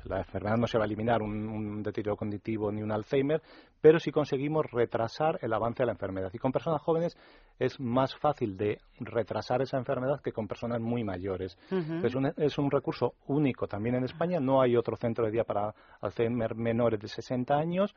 [0.09, 3.43] la enfermedad no se va a eliminar un, deterioro cognitivo ni un Alzheimer,
[3.81, 6.31] pero si conseguimos retrasar el avance de la enfermedad.
[6.33, 7.17] Y con personas jóvenes
[7.59, 11.59] es más fácil de retrasar esa enfermedad que con personas muy mayores.
[11.71, 15.45] es, un, es un recurso único también en España, no hay otro centro de día
[15.45, 17.95] para Alzheimer menores de 60 años.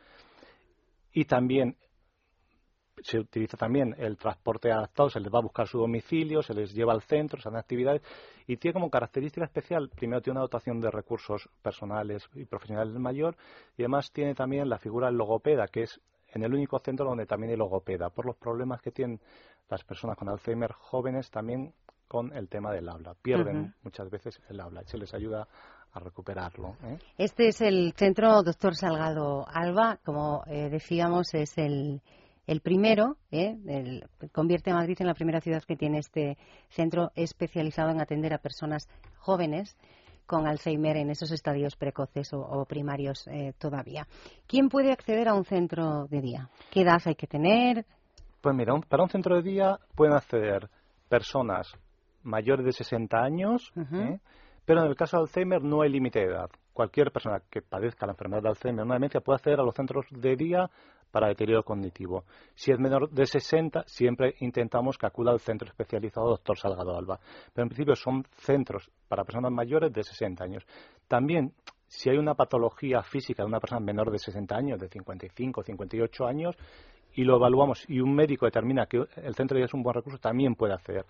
[1.11, 1.75] Y también
[3.01, 6.73] se utiliza también el transporte adaptado, se les va a buscar su domicilio, se les
[6.73, 8.01] lleva al centro, se hacen actividades
[8.49, 13.37] y tiene como característica especial, primero tiene una dotación de recursos personales y profesionales mayor
[13.77, 16.01] y además tiene también la figura del logopeda, que es
[16.33, 19.21] en el único centro donde también hay logopeda, por los problemas que tienen
[19.69, 21.75] las personas con Alzheimer jóvenes también
[22.07, 23.13] con el tema del habla.
[23.21, 25.47] Pierden muchas veces el habla, se les ayuda
[25.91, 26.75] a recuperarlo.
[26.85, 26.97] ¿eh?
[27.19, 32.01] Este es el centro Doctor Salgado Alba, como eh, decíamos, es el
[32.49, 34.01] el primero ¿eh?
[34.31, 36.35] convierte a Madrid en la primera ciudad que tiene este
[36.69, 39.77] centro especializado en atender a personas jóvenes
[40.25, 44.07] con Alzheimer en esos estadios precoces o, primarios eh, todavía.
[44.47, 46.49] ¿Quién puede acceder a un centro de día?
[46.71, 47.85] ¿Qué edad hay que tener?
[48.41, 50.69] Pues mira, para un centro de día pueden acceder
[51.07, 51.71] personas
[52.23, 54.19] mayores de 60 años, ¿eh?
[54.65, 56.49] pero en el caso de Alzheimer no hay límite de edad.
[56.73, 59.75] Cualquier persona que padezca la enfermedad de Alzheimer o una demencia puede acceder a los
[59.75, 60.69] centros de día
[61.11, 62.23] para deterioro cognitivo.
[62.55, 67.19] Si es menor de 60, siempre intentamos que acuda al centro especializado Doctor Salgado Alba.
[67.53, 70.65] Pero en principio son centros para personas mayores de 60 años.
[71.07, 71.53] También,
[71.87, 76.25] si hay una patología física de una persona menor de 60 años, de 55, 58
[76.25, 76.55] años,
[77.13, 80.19] y lo evaluamos y un médico determina que el centro día es un buen recurso,
[80.19, 81.05] también puede hacer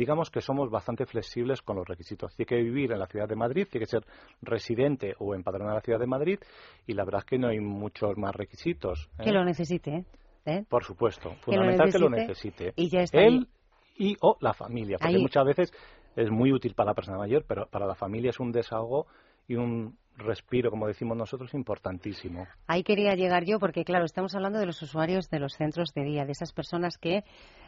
[0.00, 2.34] digamos que somos bastante flexibles con los requisitos.
[2.34, 4.02] Tiene que vivir en la ciudad de Madrid, tiene que ser
[4.40, 6.38] residente o empadronado en la ciudad de Madrid
[6.86, 9.10] y la verdad es que no hay muchos más requisitos.
[9.18, 9.24] ¿eh?
[9.24, 10.06] Que lo necesite.
[10.46, 10.64] ¿eh?
[10.66, 12.72] Por supuesto, fundamental que lo necesite.
[12.76, 13.46] Y ya está Él
[13.94, 15.72] y o la familia, porque muchas veces
[16.16, 19.06] es muy útil para la persona mayor, pero para la familia es un desahogo
[19.48, 22.46] y un respiro, como decimos nosotros, importantísimo.
[22.66, 26.04] Ahí quería llegar yo, porque claro, estamos hablando de los usuarios de los centros de
[26.04, 27.22] día, de esas personas que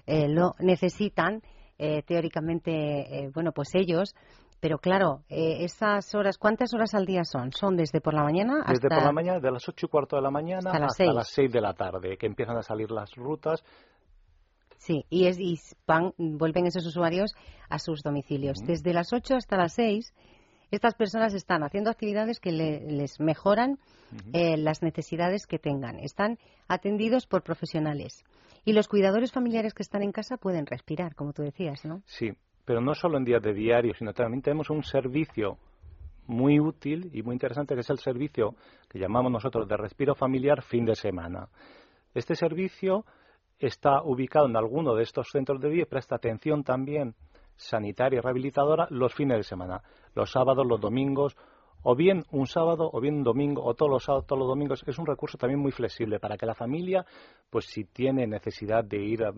[0.07, 1.43] eh, lo necesitan
[1.85, 4.15] eh, teóricamente, eh, bueno, pues ellos.
[4.61, 7.51] Pero claro, eh, esas horas, ¿cuántas horas al día son?
[7.51, 8.73] ¿Son desde por la mañana hasta...?
[8.75, 10.79] Desde por la mañana, de las ocho y cuarto de la mañana hasta,
[11.13, 11.51] las, seis.
[11.51, 13.65] de la tarde, que empiezan a salir las rutas.
[14.79, 15.59] Sí, y, es, y
[16.17, 17.35] vuelven esos usuarios
[17.69, 18.59] a sus domicilios.
[18.65, 20.15] Desde las ocho hasta las seis,
[20.71, 23.81] estas personas están haciendo actividades que les mejoran
[24.33, 25.99] las necesidades que tengan.
[25.99, 28.25] Están atendidos por profesionales.
[28.65, 32.03] Y los cuidadores familiares que están en casa pueden respirar, como tú decías, ¿no?
[32.07, 32.33] Sí,
[32.65, 35.59] pero no solo en días de diario, sino también tenemos un servicio
[36.27, 38.55] muy útil y muy interesante que es el servicio
[38.89, 41.49] que llamamos nosotros de respiro familiar fin de semana.
[42.15, 43.05] Este servicio
[43.59, 47.15] está ubicado en alguno de estos centros de día y presta atención también
[47.57, 49.83] sanitaria y rehabilitadora los fines de semana,
[50.15, 51.37] los sábados, los domingos
[51.83, 54.83] o bien un sábado o bien un domingo o todos los sábados, todos los domingos,
[54.87, 57.05] es un recurso también muy flexible para que la familia,
[57.51, 59.33] pues si tiene necesidad de ir a,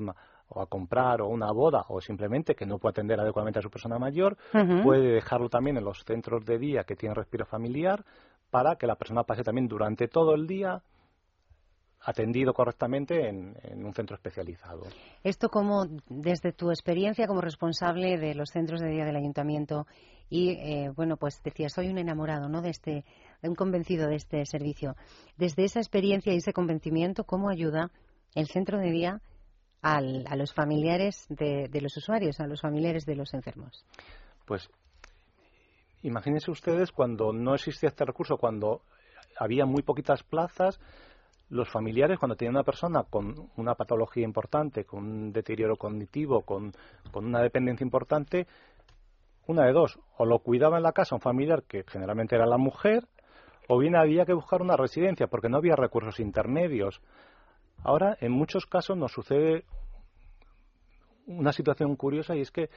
[0.49, 3.71] o a comprar o una boda o simplemente que no puede atender adecuadamente a su
[3.71, 4.37] persona mayor,
[4.83, 8.05] puede dejarlo también en los centros de día que tienen respiro familiar
[8.51, 10.83] para que la persona pase también durante todo el día
[12.05, 14.83] atendido correctamente en, un centro especializado.
[15.23, 19.87] Esto como, desde tu experiencia como responsable de los centros de día del ayuntamiento
[20.29, 23.05] y, eh, bueno, pues decía, soy un enamorado, ¿no?, de este,
[23.43, 24.97] un convencido de este servicio.
[25.37, 27.91] Desde esa experiencia y ese convencimiento, ¿cómo ayuda
[28.35, 29.21] el centro de día
[29.81, 33.85] a los familiares de, de los usuarios, a los familiares de los enfermos?
[34.47, 34.71] Pues
[36.03, 38.81] imagínense ustedes cuando no existía este recurso, cuando
[39.39, 40.81] había muy poquitas plazas,
[41.51, 46.73] los familiares, cuando tienen una persona con una patología importante, con un deterioro cognitivo, con,
[47.15, 48.47] una dependencia importante,
[49.47, 52.57] una de dos, o lo cuidaba en la casa un familiar que generalmente era la
[52.57, 53.07] mujer,
[53.69, 57.01] o bien había que buscar una residencia porque no había recursos intermedios.
[57.83, 59.65] Ahora, en muchos casos nos sucede
[61.27, 62.69] una situación curiosa y es que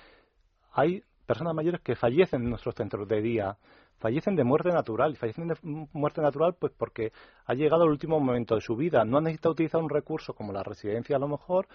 [0.71, 3.57] hay personas mayores que fallecen en nuestros centros de día
[3.99, 5.11] fallecen de muerte natural.
[5.11, 7.11] Y fallecen de muerte natural pues porque
[7.45, 9.03] ha llegado el último momento de su vida.
[9.03, 11.67] No han necesitado utilizar un recurso como la residencia a lo mejor,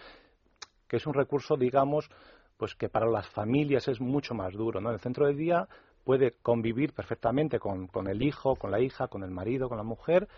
[0.88, 2.10] que es un recurso, digamos,
[2.56, 4.80] pues que para las familias es mucho más duro.
[4.80, 4.90] ¿no?
[4.90, 5.68] El centro de día
[6.04, 9.84] puede convivir perfectamente con, con el hijo, con la hija, con el marido, con la
[9.84, 10.28] mujer,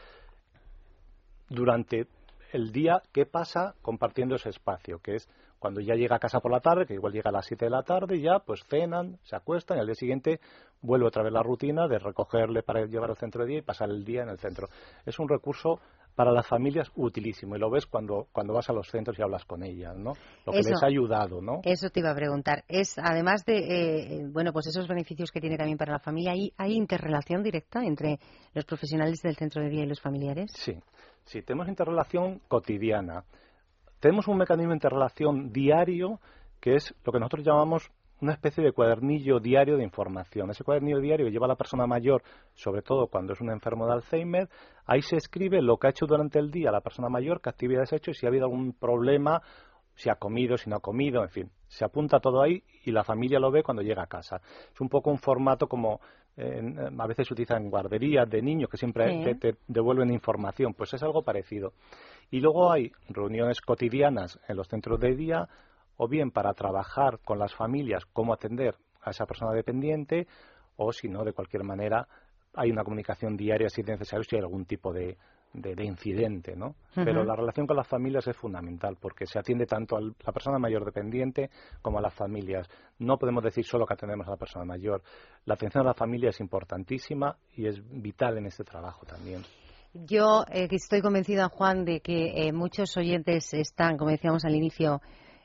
[1.49, 2.07] durante
[2.53, 5.29] el día que pasa compartiendo ese espacio, que es
[5.65, 7.71] cuando ya llega a casa por la tarde, que igual llega a las 7 de
[7.71, 10.39] la tarde, ya pues cenan, se acuestan y al día siguiente
[10.83, 13.89] vuelve otra vez la rutina de recogerle para llevar al centro de día y pasar
[13.89, 14.69] el día en el centro.
[15.07, 15.81] Es un recurso
[16.15, 19.47] para las familias utilísimo y lo ves cuando, cuando vas a los centros y hablas
[19.47, 20.13] con ellas, ¿no?
[20.45, 21.63] Lo que les ha ayudado, ¿no?
[21.63, 22.65] Eso te iba a preguntar.
[22.69, 26.53] Es además de, eh, bueno, pues esos beneficios que tiene también para la familia, ¿hay,
[26.59, 28.19] ¿hay interrelación directa entre
[28.53, 30.51] los profesionales del centro de día y los familiares?
[30.57, 30.75] Sí,
[31.25, 33.25] sí, tenemos interrelación cotidiana
[34.05, 36.21] tenemos un mecanismo de interrelación diario
[36.61, 37.91] que es lo que nosotros llamamos
[38.21, 40.51] una especie de cuadernillo diario de información.
[40.51, 43.95] Ese cuadernillo diario que lleva la persona mayor, sobre todo cuando es un enfermo de
[43.95, 44.51] Alzheimer,
[44.85, 47.95] ahí se escribe lo que ha hecho durante el día la persona mayor, qué actividades
[47.95, 49.41] ha hecho y si ha habido algún problema,
[49.95, 51.51] si ha comido, si no ha comido, en fin.
[51.67, 54.39] Se apunta todo ahí y la familia lo ve cuando llega a casa.
[54.71, 55.99] Es un poco un formato como
[56.37, 60.75] a veces se utiliza en guarderías de niños que siempre te devuelven información.
[60.75, 61.73] Pues es algo parecido.
[62.35, 65.49] Y luego hay reuniones cotidianas en los centros de día,
[65.97, 70.27] o bien para trabajar con las familias cómo atender a esa persona dependiente,
[70.77, 72.09] o si no, de cualquier manera,
[72.53, 75.17] hay una comunicación diaria si es necesario, si hay algún tipo de,
[75.53, 76.75] de, incidente, ¿no?
[76.93, 80.59] Pero la relación con las familias es fundamental porque se atiende tanto a la persona
[80.59, 81.51] mayor dependiente
[81.83, 82.69] como a las familias.
[82.99, 85.05] No podemos decir solo que atendemos a la persona mayor.
[85.45, 89.43] La atención a la familia es importantísima y es vital en este trabajo también.
[89.95, 95.01] Yo eh, estoy convencida, Juan, de que eh, muchos oyentes están, como decíamos al inicio,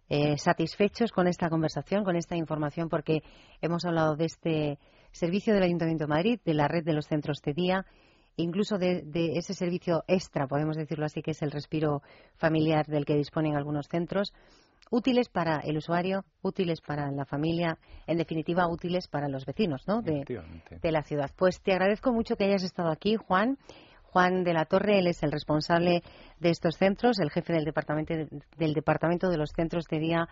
[0.09, 3.21] eh, satisfechos con esta conversación, con esta información, porque
[3.62, 4.79] hemos hablado de este
[5.12, 7.85] servicio del Ayuntamiento de Madrid, de la red de los centros de día,
[8.38, 9.03] incluso de,
[9.35, 12.01] ese servicio extra, podemos decirlo así, que es el respiro
[12.35, 14.33] familiar del que disponen algunos centros,
[14.89, 20.01] útiles para el usuario, útiles para la familia, en definitiva útiles para los vecinos ¿no?
[20.01, 20.23] de,
[20.81, 21.29] de la ciudad.
[21.38, 23.59] Pues te agradezco mucho que hayas estado aquí, Juan.
[24.11, 26.03] Juan de la Torre, él es el responsable
[26.39, 28.13] de estos centros, el jefe del departamento,
[28.57, 30.27] del departamento de los centros de día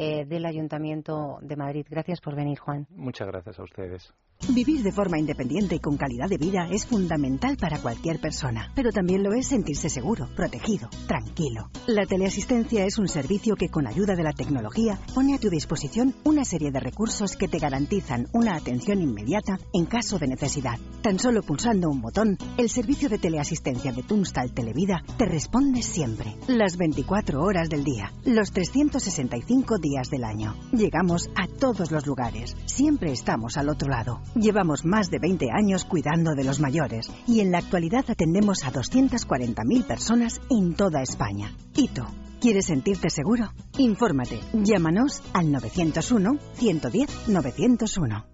[0.00, 1.84] eh, del Ayuntamiento de Madrid.
[1.90, 2.86] Gracias por venir, Juan.
[2.90, 4.14] Muchas gracias a ustedes.
[4.54, 8.92] Vivir de forma independiente y con calidad de vida es fundamental para cualquier persona, pero
[8.92, 11.70] también lo es sentirse seguro, protegido, tranquilo.
[11.88, 16.14] La teleasistencia es un servicio que con ayuda de la tecnología pone a tu disposición
[16.24, 20.78] una serie de recursos que te garantizan una atención inmediata en caso de necesidad.
[21.02, 26.36] Tan solo pulsando un botón, el servicio de teleasistencia de Tunstal Televida te responde siempre,
[26.46, 30.54] las 24 horas del día, los 365 días del año.
[30.70, 34.20] Llegamos a todos los lugares, siempre estamos al otro lado.
[34.34, 38.72] Llevamos más de 20 años cuidando de los mayores y en la actualidad atendemos a
[38.72, 41.52] 240.000 personas en toda España.
[41.74, 42.02] ¿Y tú?
[42.40, 43.50] ¿Quieres sentirte seguro?
[43.78, 44.38] Infórmate.
[44.52, 48.24] Llámanos al 901-110-901.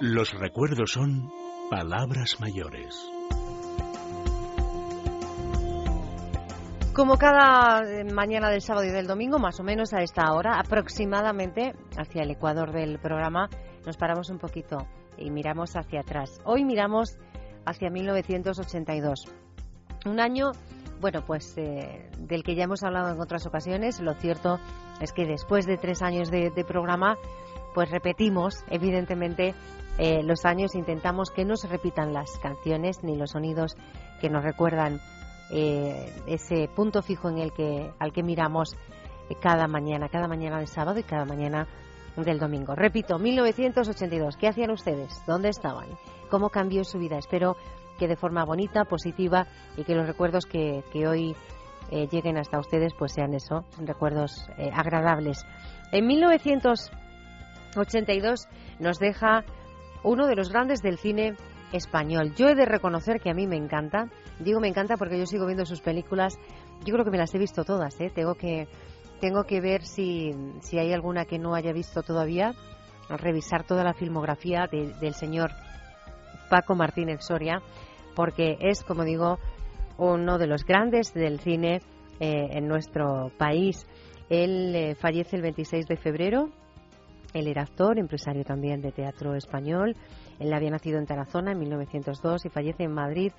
[0.00, 1.30] Los recuerdos son
[1.70, 2.96] palabras mayores.
[6.94, 10.60] Como cada eh, mañana del sábado y del domingo, más o menos a esta hora,
[10.60, 13.48] aproximadamente hacia el ecuador del programa,
[13.86, 16.42] nos paramos un poquito y miramos hacia atrás.
[16.44, 17.16] Hoy miramos
[17.64, 19.24] hacia 1982.
[20.04, 20.50] Un año,
[21.00, 23.98] bueno, pues eh, del que ya hemos hablado en otras ocasiones.
[23.98, 24.58] Lo cierto
[25.00, 27.16] es que después de tres años de, programa,
[27.74, 29.54] pues repetimos, evidentemente,
[29.96, 30.74] eh, los años.
[30.74, 33.78] Intentamos que no se repitan las canciones ni los sonidos
[34.20, 35.00] que nos recuerdan
[35.54, 38.74] eh, ese punto fijo en el que, al que miramos
[39.28, 41.68] eh, cada mañana, cada mañana del sábado y cada mañana
[42.16, 42.74] del domingo.
[42.74, 44.38] Repito, 1982.
[44.38, 45.22] ¿Qué hacían ustedes?
[45.26, 45.88] ¿Dónde estaban?
[46.30, 47.18] ¿Cómo cambió su vida?
[47.18, 47.58] Espero
[47.98, 51.36] que de forma bonita, positiva y que los recuerdos que, hoy
[51.90, 55.44] eh, lleguen hasta ustedes pues sean eso, recuerdos agradables.
[55.92, 59.44] En 1982 nos deja
[60.02, 61.36] uno de los grandes del cine
[61.72, 62.34] español.
[62.36, 64.08] Yo he de reconocer que a mí me encanta.
[64.38, 66.38] Digo me encanta porque yo sigo viendo sus películas.
[66.84, 68.00] Yo creo que me las he visto todas.
[68.00, 68.10] ¿eh?
[68.14, 68.68] Tengo que
[69.20, 70.32] tengo que ver si,
[70.62, 72.54] si hay alguna que no haya visto todavía.
[73.08, 75.50] Revisar toda la filmografía del señor
[76.48, 77.62] Paco Martínez Soria,
[78.14, 79.38] porque es, como digo,
[79.96, 81.80] uno de los grandes del cine
[82.20, 83.86] eh, en nuestro país.
[84.28, 86.48] Él eh, fallece el 26 de febrero.
[87.32, 89.96] Él era actor, empresario también de teatro español.
[90.38, 93.32] Él había nacido en Tarazona en 1902 y fallece en Madrid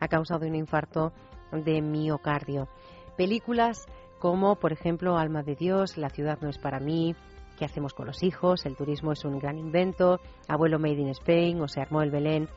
[0.00, 1.12] a causa de un infarto
[1.52, 2.68] de miocardio.
[3.16, 3.86] Películas
[4.18, 7.14] como, por ejemplo, Alma de Dios, La ciudad no es para mí,
[7.58, 8.64] ¿Qué hacemos con los hijos?
[8.66, 12.48] El turismo es un gran invento, Abuelo Made in Spain o Se armó el Belén.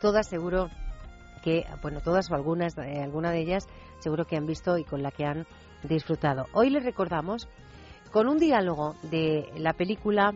[0.00, 0.68] Todas seguro
[1.42, 3.68] que, bueno, todas o algunas, eh, alguna de ellas
[4.00, 5.46] seguro que han visto y con la que han
[5.84, 6.46] disfrutado.
[6.52, 7.48] Hoy les recordamos
[8.10, 10.34] con un diálogo de la película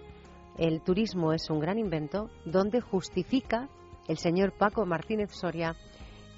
[0.59, 3.69] el turismo es un gran invento donde justifica
[4.09, 5.77] el señor Paco Martínez Soria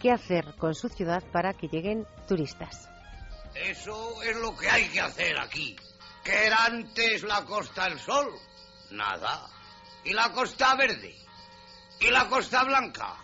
[0.00, 2.88] qué hacer con su ciudad para que lleguen turistas.
[3.54, 5.76] Eso es lo que hay que hacer aquí.
[6.22, 8.30] ¿Qué era antes la Costa del Sol?
[8.90, 9.48] Nada.
[10.04, 11.14] ¿Y la Costa Verde?
[12.00, 13.16] ¿Y la Costa Blanca?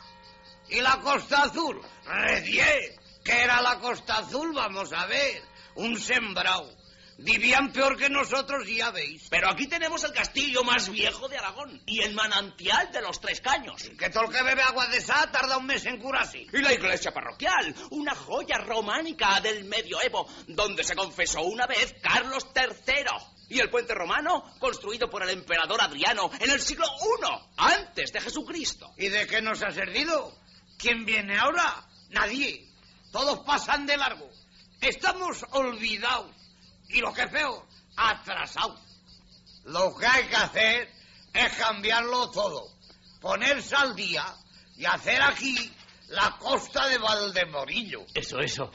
[0.68, 1.81] ¿Y la Costa Azul?
[2.05, 2.96] ¡Redié!
[3.24, 4.53] ¿Qué era la Costa Azul?
[4.55, 5.42] Vamos a ver.
[5.74, 6.80] Un sembrado
[7.23, 9.27] Vivían peor que nosotros, ya veis.
[9.29, 13.43] Pero aquí tenemos el castillo más viejo de Aragón y el manantial de los Tres
[13.43, 13.91] Caños.
[13.99, 16.47] Que todo el que bebe agua de esa tarda un mes en curarse.
[16.51, 22.47] Y la iglesia parroquial, una joya románica del medioevo, donde se confesó una vez Carlos
[22.57, 23.05] III.
[23.51, 27.27] Y el puente romano, construido por el emperador Adriano en el siglo I,
[27.59, 28.95] antes de Jesucristo.
[28.97, 30.39] ¿Y de qué nos ha servido?
[30.79, 31.85] ¿Quién viene ahora?
[32.09, 32.67] Nadie.
[33.13, 34.31] Todos pasan de largo.
[34.81, 36.39] Estamos olvidados
[36.92, 38.79] y lo que es feo, atrasado.
[39.64, 40.88] Lo que hay que hacer
[41.33, 42.68] es cambiarlo todo,
[43.20, 44.24] ponerse al día
[44.76, 45.55] y hacer aquí
[46.09, 48.05] la costa de Valdemorillo.
[48.14, 48.70] Eso, eso.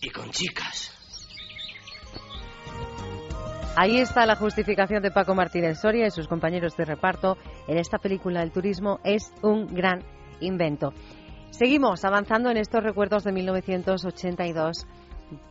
[0.00, 0.92] Y con chicas.
[3.78, 7.36] Ahí está la justificación de Paco Martínez Soria y sus compañeros de reparto
[7.68, 10.02] en esta película El turismo es un gran
[10.40, 10.94] invento.
[11.50, 14.86] Seguimos avanzando en estos recuerdos de 1982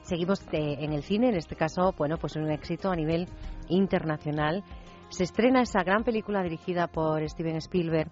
[0.03, 3.27] seguimos eh, en el cine, en este caso, bueno, pues un éxito a nivel
[3.69, 4.63] internacional.
[5.09, 8.09] Se estrena esa gran película dirigida por Steven Spielberg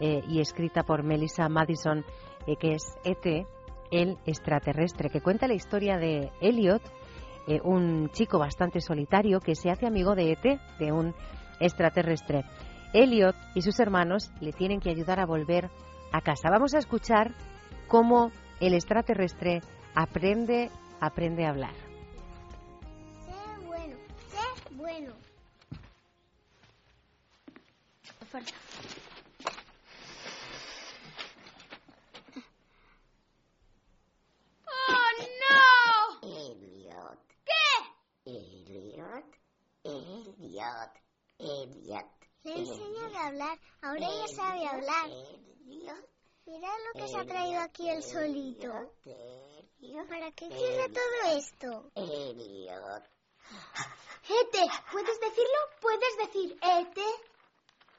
[0.00, 2.04] eh, y escrita por Melissa Madison,
[2.46, 3.46] eh, que es E.T.,
[3.90, 6.82] el extraterrestre, que cuenta la historia de Elliot,
[7.62, 11.14] un chico bastante solitario que se hace amigo de E.T., de un
[11.60, 12.44] extraterrestre.
[12.92, 15.70] Elliot y sus hermanos le tienen que ayudar a volver
[16.12, 16.50] a casa.
[16.50, 17.32] Vamos a escuchar
[17.86, 19.60] cómo el extraterrestre
[19.94, 21.74] aprende aprende a hablar.
[23.24, 23.96] Sé bueno,
[24.30, 25.12] sé bueno.
[34.66, 35.10] ¡Oh,
[35.42, 36.28] no!
[36.28, 37.18] Elliot.
[37.44, 38.30] ¿Qué?
[38.30, 39.24] Elliot,
[39.84, 40.92] Elliot,
[41.38, 42.06] Elliot.
[42.44, 43.58] Le enseño a hablar.
[43.82, 45.06] Ahora Elliot, sabe hablar.
[45.06, 46.08] Elliot.
[46.46, 48.92] Mira lo que Elliot, se ha traído aquí el solito.
[50.08, 51.90] ¿Para qué quiere todo esto?
[54.28, 55.58] Ete, ¿puedes decirlo?
[55.80, 57.04] Puedes decir ete.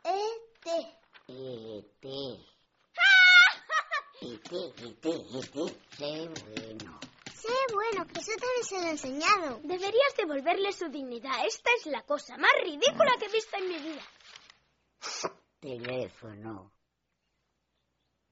[0.04, 0.98] Ete.
[1.28, 2.46] Ete.
[4.22, 5.68] Ete, ete, ete.
[5.98, 7.00] Sé bueno.
[7.34, 9.60] Sé bueno, eso también se lo he enseñado.
[9.64, 11.46] Deberías devolverle su dignidad.
[11.46, 14.04] Esta es la cosa más ridícula que he visto en mi vida.
[15.62, 16.72] Teléfono.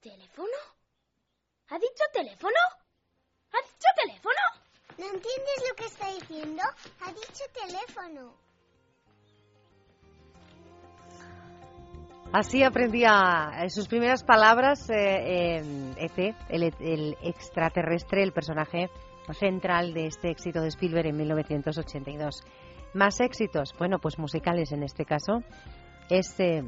[0.02, 0.58] ¿Teléfono?
[1.70, 2.60] ¿Ha dicho teléfono?
[3.56, 4.44] ¿Ha dicho teléfono?
[4.98, 6.64] ¿No entiendes lo que está diciendo?
[7.02, 8.34] Ha dicho teléfono.
[12.34, 15.62] Así aprendía eh, sus primeras palabras eh,
[15.96, 18.90] Ete, el, el, extraterrestre, el personaje
[19.40, 22.44] central de este éxito de Spielberg en 1982.
[22.94, 25.44] Más éxitos, bueno, pues musicales en este caso.
[26.10, 26.64] Es eh,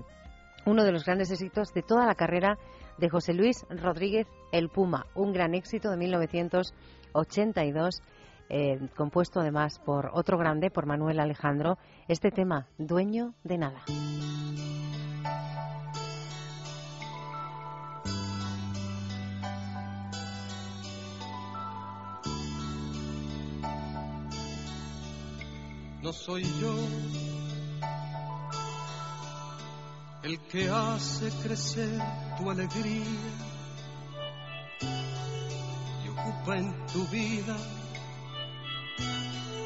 [0.65, 2.57] uno de los grandes éxitos de toda la carrera
[2.97, 8.01] de José Luis Rodríguez El Puma, un gran éxito de 1982,
[8.49, 11.77] eh, compuesto además por otro grande, por Manuel Alejandro,
[12.07, 13.83] este tema, Dueño de Nada.
[26.01, 26.75] No soy yo
[30.23, 31.99] el que hace crecer
[32.37, 33.05] tu alegría
[36.05, 37.55] y ocupa en tu vida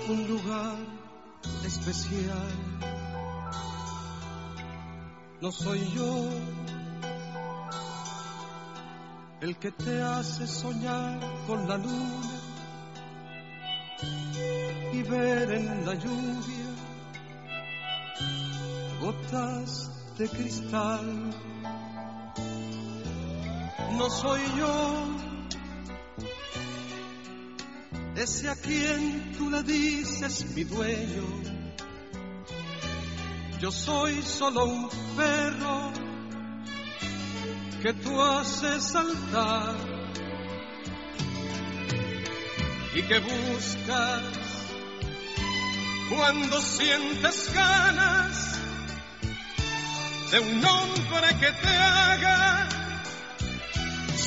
[0.09, 0.77] un lugar
[1.65, 2.49] especial.
[5.41, 6.29] No soy yo
[9.41, 12.41] el que te hace soñar con la luna
[14.93, 16.71] y ver en la lluvia
[19.01, 21.50] gotas de cristal.
[23.97, 25.21] No soy yo
[28.15, 31.23] ese a quien tú le dices mi dueño.
[33.59, 35.91] Yo soy solo un perro
[37.81, 39.75] que tú haces saltar
[42.93, 44.21] y que buscas
[46.09, 48.59] cuando sientes ganas
[50.31, 52.80] de un hombre que te haga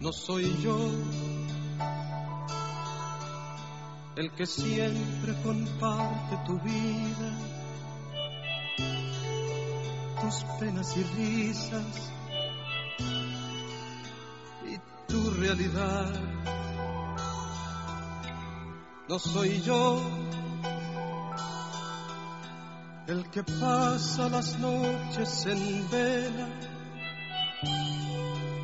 [0.00, 0.76] No soy yo
[4.16, 7.38] el que siempre comparte tu vida,
[10.20, 12.10] tus penas y risas
[15.40, 16.12] realidad.
[19.08, 20.00] No soy yo
[23.08, 26.48] el que pasa las noches en vela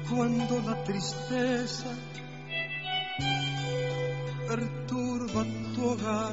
[0.09, 1.91] cuando la tristeza
[4.47, 6.33] perturba tu hogar.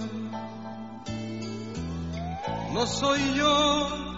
[2.73, 4.12] No soy yo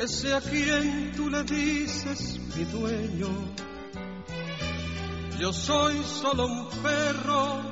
[0.00, 3.28] ese a quien tú le dices mi dueño.
[5.38, 7.62] Yo soy solo un perro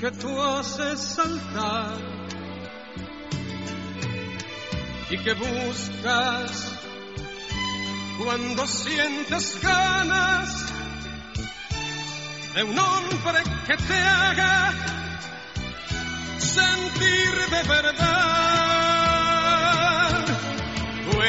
[0.00, 1.96] que tú haces saltar
[5.10, 6.72] y que buscas
[8.22, 10.66] cuando sientes ganas
[12.54, 14.72] de un hombre que te haga
[16.38, 18.65] sentir de verdad.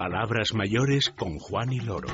[0.00, 2.08] Palabras mayores con Juan y Loro.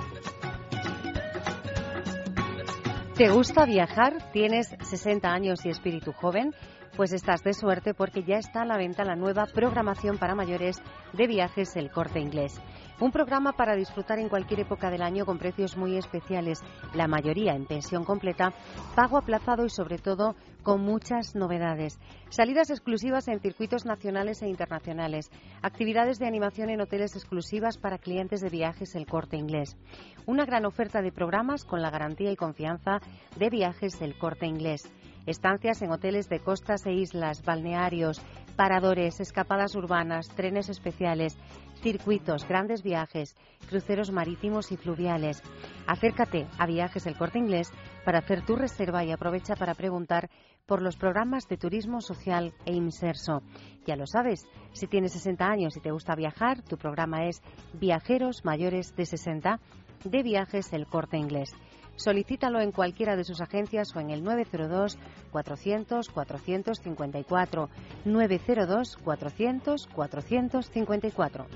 [3.14, 4.32] ¿Te gusta viajar?
[4.32, 6.52] ¿Tienes 60 años y espíritu joven?
[6.96, 10.80] Pues estás de suerte porque ya está a la venta la nueva programación para mayores
[11.12, 12.58] de viajes El Corte Inglés.
[13.00, 16.62] Un programa para disfrutar en cualquier época del año con precios muy especiales,
[16.94, 18.54] la mayoría en pensión completa,
[18.94, 21.98] pago aplazado y sobre todo con muchas novedades.
[22.30, 25.30] Salidas exclusivas en circuitos nacionales e internacionales,
[25.60, 29.76] actividades de animación en hoteles exclusivas para clientes de viajes El Corte Inglés.
[30.24, 33.00] Una gran oferta de programas con la garantía y confianza
[33.38, 34.90] de viajes El Corte Inglés.
[35.26, 38.22] Estancias en hoteles de costas e islas, balnearios,
[38.56, 41.36] paradores, escapadas urbanas, trenes especiales,
[41.82, 43.36] circuitos, grandes viajes,
[43.68, 45.42] cruceros marítimos y fluviales.
[45.86, 47.72] Acércate a Viajes El Corte Inglés
[48.04, 50.30] para hacer tu reserva y aprovecha para preguntar
[50.64, 53.42] por los programas de turismo social e inserso.
[53.86, 58.44] Ya lo sabes, si tienes 60 años y te gusta viajar, tu programa es Viajeros
[58.44, 59.60] Mayores de 60
[60.04, 61.52] de Viajes El Corte Inglés.
[61.96, 64.98] Solicítalo en cualquiera de sus agencias o en el 902
[65.30, 67.68] 400 454
[68.04, 71.46] 902 400 454.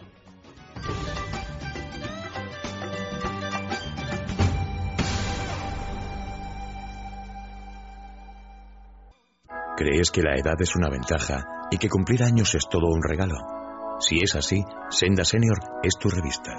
[9.76, 13.36] ¿Crees que la edad es una ventaja y que cumplir años es todo un regalo?
[13.98, 16.52] Si es así, Senda Senior es tu revista.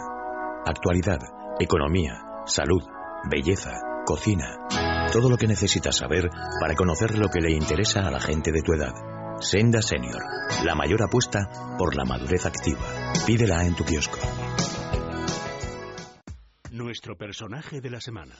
[0.65, 1.19] Actualidad,
[1.59, 2.81] economía, salud,
[3.29, 3.71] belleza,
[4.05, 4.67] cocina.
[5.11, 8.61] Todo lo que necesitas saber para conocer lo que le interesa a la gente de
[8.61, 8.93] tu edad.
[9.39, 10.21] Senda Senior,
[10.65, 12.81] la mayor apuesta por la madurez activa.
[13.25, 14.19] Pídela en tu kiosco.
[16.71, 18.33] Nuestro personaje de la semana.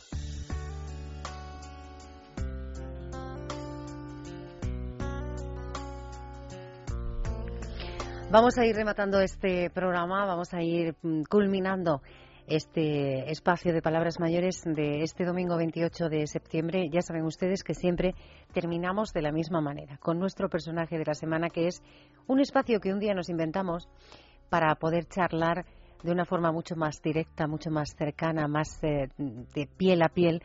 [8.31, 12.01] Vamos a ir rematando este programa, vamos a ir mm, culminando
[12.47, 16.89] este espacio de palabras mayores de este domingo 28 de septiembre.
[16.91, 18.15] Ya saben ustedes que siempre
[18.53, 21.81] terminamos de la misma manera, con nuestro personaje de la semana, que es
[22.27, 23.87] un espacio que un día nos inventamos
[24.49, 25.65] para poder charlar
[26.03, 30.41] de una forma mucho más directa, mucho más cercana, más eh, de piel a piel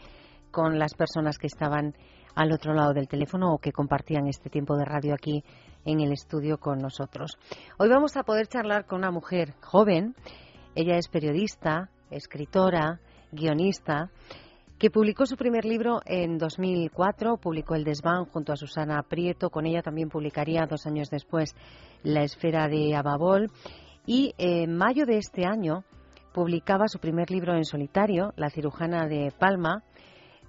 [0.50, 1.94] con las personas que estaban
[2.34, 5.42] al otro lado del teléfono o que compartían este tiempo de radio aquí
[5.84, 7.38] en el estudio con nosotros.
[7.78, 10.14] Hoy vamos a poder charlar con una mujer joven.
[10.76, 13.00] Ella es periodista, escritora,
[13.32, 14.10] guionista,
[14.78, 19.64] que publicó su primer libro en 2004, publicó El desván junto a Susana Prieto, con
[19.64, 21.56] ella también publicaría dos años después
[22.02, 23.50] La esfera de Ababol
[24.04, 25.82] y en mayo de este año
[26.34, 29.82] publicaba su primer libro en solitario, La cirujana de Palma.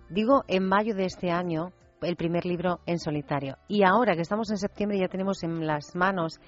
[0.10, 1.72] Digo en mayo de este año
[2.02, 3.56] el primer libro en solitario.
[3.70, 6.42] Y ahora que estamos en septiembre ya tenemos en las manos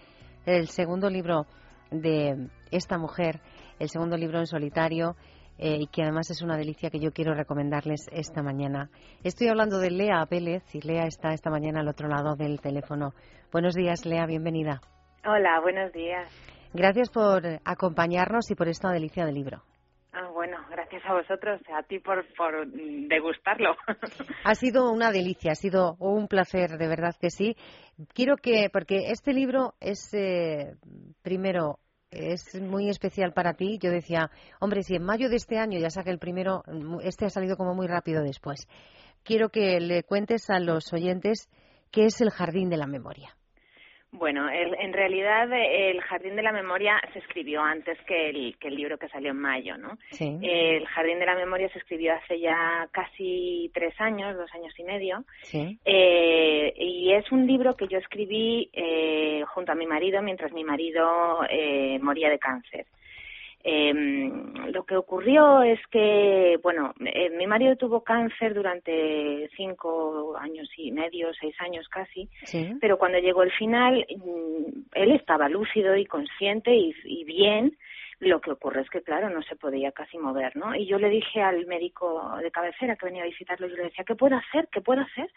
[0.45, 1.45] el segundo libro
[1.91, 3.41] de esta mujer,
[3.79, 5.15] el segundo libro en solitario,
[5.57, 8.89] eh, y que además es una delicia que yo quiero recomendarles esta mañana.
[9.23, 13.13] Estoy hablando de Lea Vélez y Lea está esta mañana al otro lado del teléfono.
[13.51, 14.79] Buenos días, Lea, bienvenida.
[15.25, 16.31] Hola, buenos días.
[16.73, 19.63] Gracias por acompañarnos y por esta delicia de libro.
[20.13, 23.75] Ah, bueno, gracias a vosotros, a ti por, por degustarlo.
[24.43, 27.55] Ha sido una delicia, ha sido un placer, de verdad que sí.
[28.13, 30.77] Quiero que, porque este libro es, eh,
[31.21, 31.79] primero,
[32.11, 33.77] es muy especial para ti.
[33.81, 36.63] Yo decía, hombre, si en mayo de este año ya saca el primero,
[37.03, 38.67] este ha salido como muy rápido después.
[39.23, 41.49] Quiero que le cuentes a los oyentes
[41.91, 43.35] ¿Qué es el Jardín de la Memoria?
[44.11, 48.75] Bueno, en realidad el Jardín de la Memoria se escribió antes que el, que el
[48.75, 49.99] libro que salió en mayo, ¿no?
[50.11, 50.35] Sí.
[50.41, 54.83] El Jardín de la Memoria se escribió hace ya casi tres años, dos años y
[54.83, 55.23] medio.
[55.43, 55.77] Sí.
[55.85, 60.63] Eh, y es un libro que yo escribí eh, junto a mi marido mientras mi
[60.63, 62.87] marido eh, moría de cáncer.
[63.63, 63.93] Eh,
[64.71, 70.91] lo que ocurrió es que, bueno, eh, mi marido tuvo cáncer durante cinco años y
[70.91, 72.77] medio, seis años casi, Sí.
[72.79, 77.77] pero cuando llegó el final, mm, él estaba lúcido y consciente y, y bien.
[78.21, 80.75] Lo que ocurre es que, claro, no se podía casi mover, ¿no?
[80.75, 84.03] Y yo le dije al médico de cabecera que venía a visitarlo, yo le decía,
[84.03, 84.67] ¿qué puedo hacer?
[84.69, 85.29] ¿Qué puedo hacer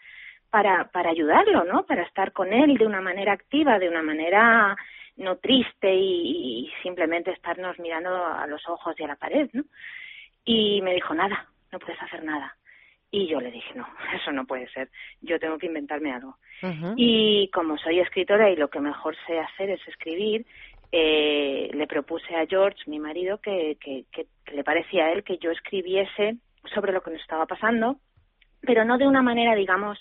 [0.49, 1.85] para, para ayudarlo, ¿no?
[1.85, 4.75] Para estar con él de una manera activa, de una manera
[5.17, 9.63] no triste y, y simplemente estarnos mirando a los ojos y a la pared, ¿no?
[10.45, 12.55] Y me dijo, nada, no puedes hacer nada.
[13.11, 14.89] Y yo le dije, no, eso no puede ser,
[15.21, 16.37] yo tengo que inventarme algo.
[16.97, 20.45] Y como soy escritora y lo que mejor sé hacer es escribir,
[20.91, 25.23] eh, le propuse a George, mi marido, que, que, que- que le parecía a él
[25.23, 26.37] que yo escribiese
[26.73, 27.97] sobre lo que nos estaba pasando,
[28.65, 29.99] pero no de una manera, digamos,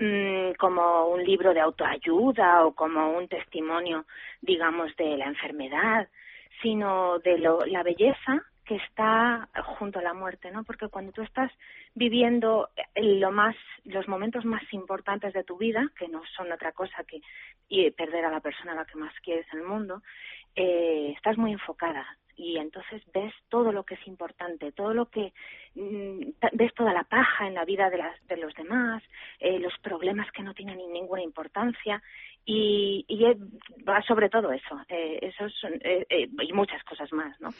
[0.00, 4.04] mm, como un libro de autoayuda o como un testimonio,
[4.40, 6.08] digamos, de la enfermedad,
[6.62, 9.48] sino de lo, la belleza que está
[9.78, 10.62] junto a la muerte, ¿no?
[10.62, 11.50] Porque cuando tú estás
[11.94, 17.04] viviendo lo más, los momentos más importantes de tu vida, que no son otra cosa
[17.04, 17.20] que
[17.96, 20.02] perder a la persona a la que más quieres en el mundo,
[20.54, 22.06] eh, estás muy enfocada
[22.36, 25.32] y entonces ves todo lo que es importante, todo lo que
[25.74, 29.02] mm, ta- ves toda la paja en la vida de, las, de los demás,
[29.40, 32.02] eh, los problemas que no tienen ni ninguna importancia
[32.44, 33.06] y,
[33.88, 35.52] va sobre todo eso, eh, esos
[35.84, 37.50] eh, eh, y muchas cosas más, ¿no?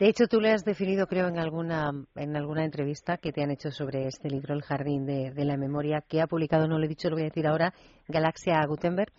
[0.00, 3.52] De hecho, tú le has definido, creo, en alguna, en alguna entrevista que te han
[3.52, 6.84] hecho sobre este libro, El Jardín de, de la Memoria, que ha publicado, no lo
[6.84, 7.72] he dicho, lo voy a decir ahora,
[8.08, 9.12] Galaxia Gutenberg.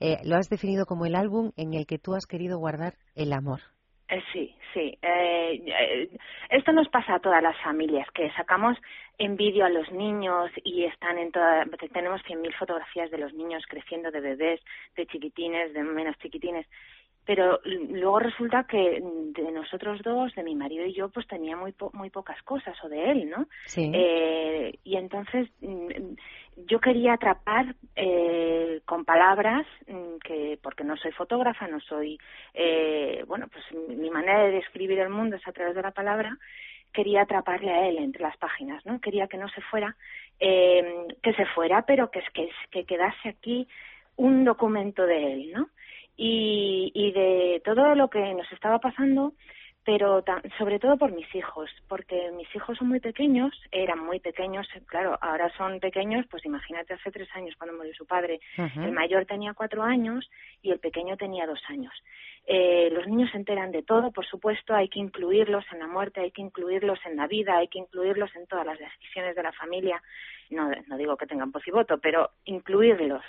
[0.00, 3.32] Eh, lo has definido como el álbum en el que tú has querido guardar el
[3.32, 3.60] amor.
[4.08, 4.96] Eh, sí, sí.
[5.02, 6.08] Eh, eh,
[6.50, 8.78] esto nos pasa a todas las familias, que sacamos
[9.18, 13.64] en vídeo a los niños y están en toda, tenemos 100.000 fotografías de los niños
[13.68, 14.60] creciendo, de bebés,
[14.96, 16.66] de chiquitines, de menos chiquitines.
[17.24, 21.72] Pero luego resulta que de nosotros dos, de mi marido y yo, pues tenía muy
[21.72, 23.48] po- muy pocas cosas, o de él, ¿no?
[23.64, 23.90] Sí.
[23.92, 26.14] Eh, y entonces mm,
[26.68, 32.18] yo quería atrapar eh, con palabras mm, que porque no soy fotógrafa no soy
[32.54, 36.36] eh, bueno pues mi manera de describir el mundo es a través de la palabra
[36.92, 39.96] quería atraparle a él entre las páginas no quería que no se fuera
[40.40, 43.66] eh, que se fuera pero que es que, que quedase aquí
[44.16, 45.68] un documento de él no
[46.16, 49.34] y, y de todo lo que nos estaba pasando
[49.86, 50.22] pero
[50.58, 55.16] sobre todo por mis hijos, porque mis hijos son muy pequeños, eran muy pequeños, claro,
[55.20, 59.54] ahora son pequeños, pues imagínate hace tres años cuando murió su padre, el mayor tenía
[59.54, 60.28] cuatro años
[60.60, 61.94] y el pequeño tenía dos años.
[62.48, 66.20] Eh, los niños se enteran de todo, por supuesto, hay que incluirlos en la muerte,
[66.20, 69.52] hay que incluirlos en la vida, hay que incluirlos en todas las decisiones de la
[69.52, 70.02] familia.
[70.50, 73.22] No, no digo que tengan voz y voto, pero incluirlos.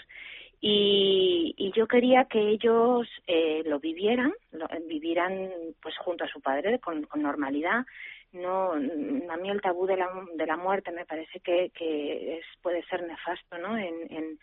[0.59, 5.49] Y, y yo quería que ellos eh, lo vivieran, lo, vivieran
[5.81, 7.85] pues junto a su padre con, con normalidad.
[8.33, 12.45] No, a mí el tabú de la, de la muerte me parece que, que es,
[12.61, 13.77] puede ser nefasto, ¿no?
[13.77, 14.37] En, en,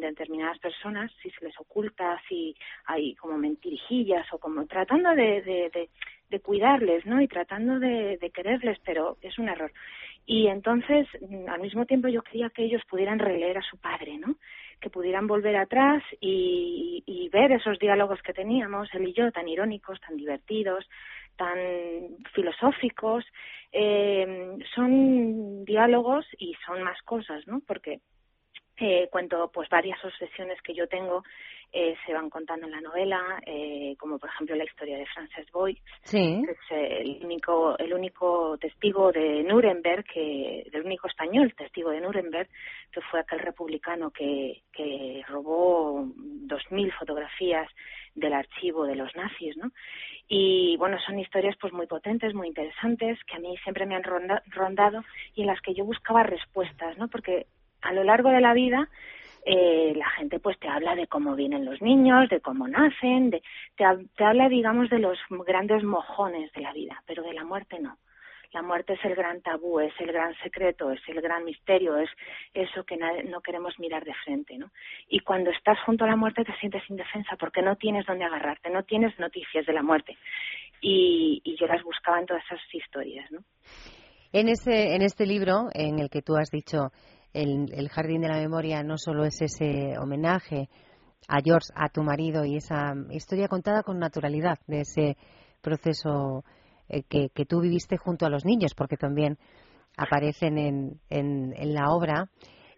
[0.00, 2.54] determinadas personas si se les oculta, si
[2.86, 5.88] hay como mentirijillas o como tratando de, de, de,
[6.28, 7.20] de cuidarles, ¿no?
[7.20, 9.72] Y tratando de, de quererles, pero es un error.
[10.26, 11.06] Y entonces,
[11.48, 14.36] al mismo tiempo, yo quería que ellos pudieran releer a su padre, ¿no?
[14.80, 19.48] Que pudieran volver atrás y, y ver esos diálogos que teníamos, él y yo, tan
[19.48, 20.86] irónicos, tan divertidos,
[21.36, 21.58] tan
[22.34, 23.24] filosóficos.
[23.72, 27.60] Eh, son diálogos y son más cosas, ¿no?
[27.66, 28.00] Porque
[28.78, 31.24] eh, cuento pues varias obsesiones que yo tengo
[31.72, 35.50] eh, se van contando en la novela eh, como por ejemplo la historia de Frances
[35.52, 36.42] Boyce Sí.
[36.44, 42.00] que es el único el único testigo de Nuremberg que el único español testigo de
[42.00, 42.48] Nuremberg
[42.92, 47.68] que fue aquel republicano que que robó dos mil fotografías
[48.14, 49.70] del archivo de los nazis no
[50.28, 54.04] y bueno son historias pues muy potentes muy interesantes que a mí siempre me han
[54.04, 55.02] ronda- rondado
[55.34, 57.46] y en las que yo buscaba respuestas no porque
[57.82, 58.88] a lo largo de la vida
[59.48, 63.42] eh, la gente pues te habla de cómo vienen los niños, de cómo nacen, de,
[63.76, 63.84] te,
[64.16, 65.16] te habla digamos de los
[65.46, 67.96] grandes mojones de la vida, pero de la muerte no.
[68.52, 72.08] La muerte es el gran tabú, es el gran secreto, es el gran misterio, es
[72.54, 74.70] eso que no queremos mirar de frente, ¿no?
[75.08, 78.70] Y cuando estás junto a la muerte te sientes indefensa porque no tienes dónde agarrarte,
[78.70, 80.16] no tienes noticias de la muerte.
[80.80, 83.40] Y, y yo las buscaba en todas esas historias, ¿no?
[84.32, 86.90] En este, en este libro, en el que tú has dicho
[87.36, 90.68] el, Jardín de la Memoria no solo es ese homenaje
[91.28, 95.16] a George, a tu marido y esa historia contada con naturalidad de ese
[95.60, 96.44] proceso
[96.88, 99.38] eh, que, que, tú viviste junto a los niños, porque también
[99.96, 102.28] aparecen en, en, la obra.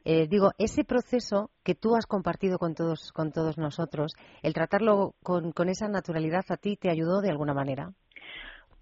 [0.05, 5.13] Eh, digo, ese proceso que tú has compartido con todos, con todos nosotros, el tratarlo
[5.23, 7.91] con, con esa naturalidad a ti te ayudó de alguna manera.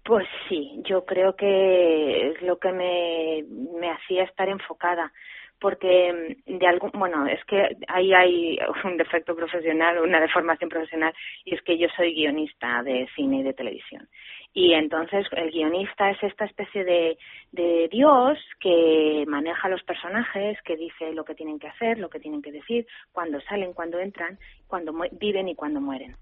[0.05, 3.43] Pues sí, yo creo que es lo que me,
[3.77, 5.11] me hacía estar enfocada
[5.59, 11.13] porque mm, de algún bueno es que ahí hay un defecto profesional una deformación profesional
[11.45, 14.07] y es que yo soy guionista de cine y de televisión.
[14.53, 17.17] Y entonces el guionista es esta especie de,
[17.51, 22.19] de Dios que maneja los personajes que dice lo que tienen que hacer lo que
[22.19, 26.15] tienen que decir cuándo salen cuándo entran cuándo viven y cuándo mueren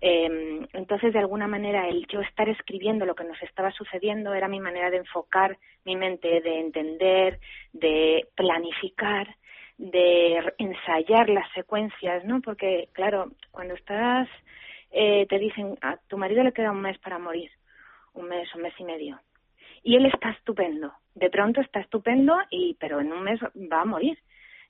[0.00, 4.48] eh, entonces, de alguna manera, el yo estar escribiendo lo que nos estaba sucediendo era
[4.48, 7.40] mi manera de enfocar mi mente, de entender,
[7.72, 9.34] de planificar,
[9.78, 12.40] de ensayar las secuencias, ¿no?
[12.40, 14.28] Porque, claro, cuando estás,
[14.90, 17.50] eh, te dicen, a tu marido le queda un mes para morir,
[18.14, 19.20] un mes, un mes y medio,
[19.82, 23.84] y él está estupendo, de pronto está estupendo, y pero en un mes va a
[23.84, 24.18] morir.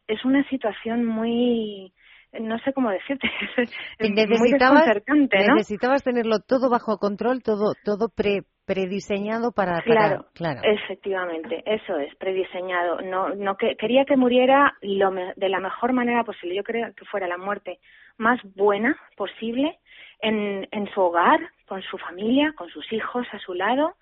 [0.06, 1.92] Es una situación muy
[2.32, 3.28] no sé cómo decirte,
[3.98, 5.54] es necesitabas, muy ¿no?
[5.54, 12.14] Necesitabas tenerlo todo bajo control, todo todo pre, prediseñado para, claro, claro, efectivamente, eso es
[12.16, 13.00] prediseñado.
[13.00, 16.56] No, no que, quería que muriera lo de la mejor manera posible.
[16.56, 17.78] Yo quería que fuera la muerte
[18.18, 19.78] más buena posible
[20.20, 23.94] en, en su hogar, con su familia, con sus hijos a su lado,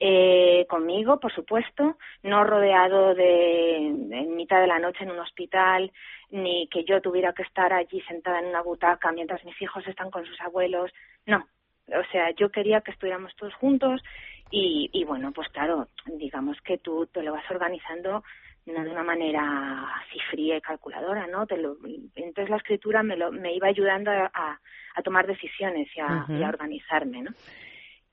[0.00, 5.90] eh, conmigo, por supuesto, no rodeado de en mitad de la noche en un hospital,
[6.30, 10.10] ni que yo tuviera que estar allí sentada en una butaca mientras mis hijos están
[10.10, 10.92] con sus abuelos.
[11.26, 11.44] No,
[11.88, 14.02] o sea, yo quería que estuviéramos todos juntos
[14.50, 18.22] y, y bueno, pues claro, digamos que tú te lo vas organizando
[18.66, 21.46] no de una manera así fría y calculadora, ¿no?
[21.46, 21.76] Te lo,
[22.14, 24.30] entonces la escritura me, lo, me iba ayudando a,
[24.94, 27.30] a, tomar decisiones y a, y a organizarme, ¿no?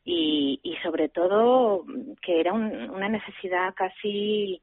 [0.06, 1.84] Y, y sobre todo
[2.22, 4.62] que era una necesidad casi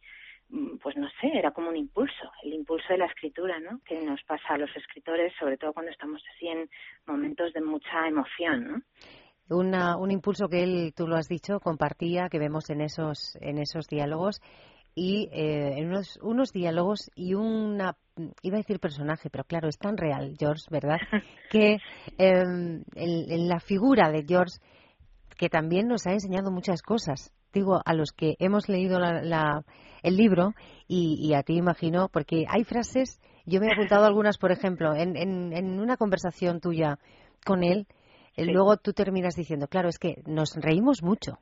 [0.82, 3.80] pues no sé, era como un impulso, el impulso de la escritura, ¿no?
[3.86, 6.68] Que nos pasa a los escritores, sobre todo cuando estamos así en
[7.07, 8.82] momentos de mucha emoción, ¿no?
[9.57, 13.59] Una, un impulso que él, tú lo has dicho, compartía, que vemos en esos, en
[13.59, 14.40] esos diálogos
[14.95, 17.97] y eh, en unos, unos diálogos y una,
[18.43, 20.99] iba a decir personaje, pero claro, es tan real, George, ¿verdad?
[21.51, 21.78] que
[22.18, 22.43] eh,
[22.95, 24.59] en la figura de George
[25.43, 27.32] que también nos ha enseñado muchas cosas.
[27.53, 30.55] Digo, a los que hemos leído el libro
[30.86, 35.16] y, a ti imagino, porque hay frases, yo me he apuntado algunas, por ejemplo, en,
[35.16, 37.01] en, una conversación tuya
[37.45, 37.88] con él,
[38.36, 41.40] eh, luego tú terminas diciendo, claro, es que nos reímos mucho.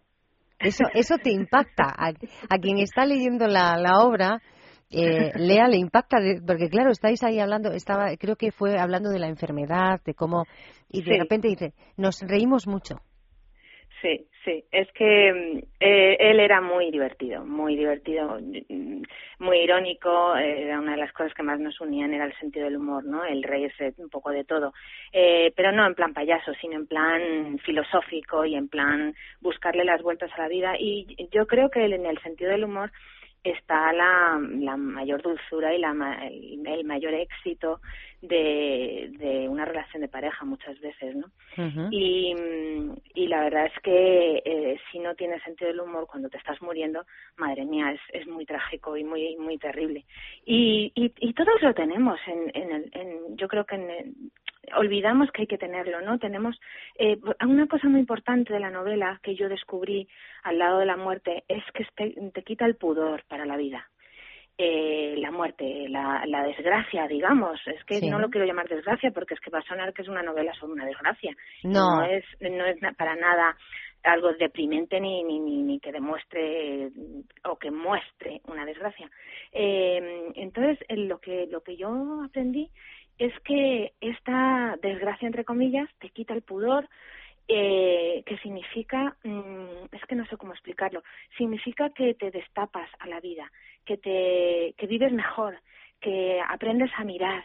[0.59, 1.95] Eso, eso te impacta.
[1.95, 4.41] A, quien está leyendo la, la obra,
[4.89, 9.19] eh, Lea le impacta, porque claro, estáis ahí hablando, estaba, creo que fue hablando de
[9.19, 10.47] la enfermedad, de cómo,
[10.89, 12.97] y de repente dice, nos reímos mucho.
[14.03, 19.03] Sí, sí, es que mm, eh, él era muy divertido, muy divertido, mm,
[19.41, 22.77] muy irónico, era una de las cosas que más nos unían era el sentido del
[22.77, 23.25] humor, ¿no?
[23.25, 24.73] El reírse un poco de todo,
[25.13, 30.03] eh, pero no en plan payaso, sino en plan filosófico y en plan buscarle las
[30.03, 30.75] vueltas a la vida.
[30.79, 32.91] Y yo creo que en el sentido del humor
[33.43, 35.93] está la, la mayor dulzura y la,
[36.31, 37.81] el, mayor éxito
[38.21, 41.27] de, de, una relación de pareja muchas veces, ¿no?
[41.91, 42.35] y,
[43.15, 46.61] y la verdad es que eh, si no tienes sentido del humor cuando te estás
[46.61, 47.07] muriendo,
[47.39, 50.05] madre mía, es, es muy trágico y muy muy terrible.
[50.45, 54.31] Y, y, y todos lo tenemos en, en, el, en yo creo que en,
[54.77, 56.19] olvidamos que hay que tenerlo, ¿no?
[56.19, 56.59] Tenemos
[56.97, 60.09] eh, una cosa muy importante de la novela que yo descubrí
[60.43, 63.89] al lado de la muerte es que te, quita el pudor para la vida.
[64.63, 67.59] Eh, la muerte, la, la desgracia, digamos.
[67.67, 70.09] Es que no lo quiero llamar desgracia porque es que va a sonar que es
[70.09, 71.35] una novela sobre una desgracia.
[71.65, 73.57] No, no es, no es para nada
[74.03, 76.91] algo deprimente ni, ni, ni, ni, que demuestre
[77.45, 79.11] o que muestre una desgracia.
[79.53, 82.71] Eh, entonces, lo que, lo que yo aprendí
[83.21, 86.89] es que esta desgracia, entre comillas, te quita el pudor,
[87.49, 91.03] eh, que significa, mm, es que no sé cómo explicarlo,
[91.37, 93.53] significa que te destapas a la vida,
[93.85, 95.61] que, te, que vives mejor,
[96.01, 97.45] que aprendes a mirar,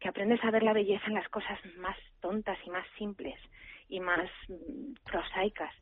[0.00, 3.38] que aprendes a ver la belleza en las cosas más tontas y más simples
[3.88, 5.72] y más mm, prosaicas.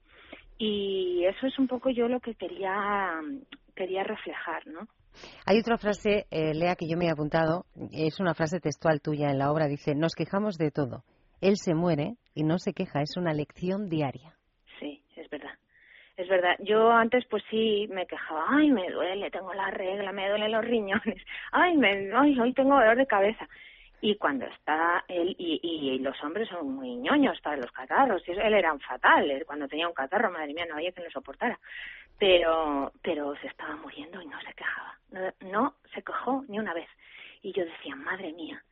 [0.63, 3.19] Y eso es un poco yo lo que quería,
[3.75, 4.81] quería reflejar, ¿no?
[5.47, 9.31] Hay otra frase, eh, Lea, que yo me he apuntado, es una frase textual tuya
[9.31, 11.03] en la obra, dice, nos quejamos de todo.
[11.41, 14.35] Él se muere y no se queja, es una lección diaria.
[14.79, 15.55] Sí, es verdad.
[16.19, 16.57] Es verdad.
[16.59, 18.45] Yo antes, pues sí, me quejaba.
[18.51, 21.25] Ay, me duele, tengo la regla, me duelen los riñones.
[21.53, 23.49] Ay, me, ay, hoy tengo dolor de cabeza.
[24.03, 28.55] Y cuando está él, y, los hombres son muy ñoños para los catarros, y él
[28.55, 31.59] era un fatal, cuando tenía un catarro, madre mía, no había quien lo soportara.
[32.19, 34.99] Pero, pero se estaba muriendo y no se quejaba.
[35.11, 36.89] No, no se quejó ni una vez.
[37.43, 38.63] Y yo decía, madre mía,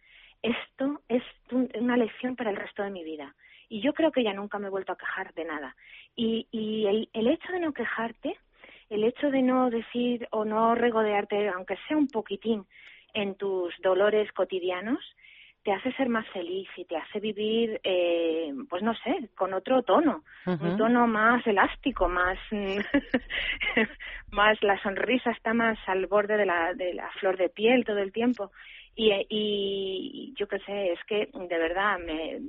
[0.42, 1.22] esto es
[1.74, 3.34] una lección para el resto de mi vida.
[3.68, 5.76] Y yo creo que ya nunca me he vuelto a quejar de nada.
[6.16, 8.38] Y, y el, el hecho de no quejarte,
[8.88, 12.66] el hecho de no decir o no regodearte, aunque sea un poquitín,
[13.14, 15.00] en tus dolores cotidianos,
[15.68, 19.82] te hace ser más feliz y te hace vivir, eh, pues no sé, con otro
[19.82, 22.38] tono, un tono más elástico, más,
[24.30, 27.98] más la sonrisa está más al borde de la, de la flor de piel todo
[27.98, 28.50] el tiempo.
[28.96, 32.40] Y, y yo qué sé, es que de verdad me,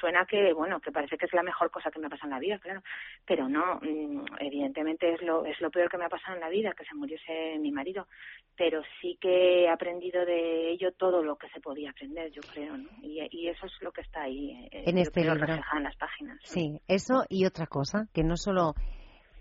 [0.00, 2.34] suena que bueno que parece que es la mejor cosa que me ha pasado en
[2.34, 2.82] la vida claro.
[3.26, 6.48] Pero no mm, evidentemente es lo es lo peor que me ha pasado en la
[6.48, 8.06] vida que se muriese mi marido.
[8.56, 12.76] Pero sí que he aprendido de ello todo lo que se podía aprender yo creo
[12.76, 12.88] ¿no?
[13.02, 15.46] y, y eso es lo que está ahí eh, en este libro.
[15.74, 18.74] en las páginas sí eso y otra cosa que no solo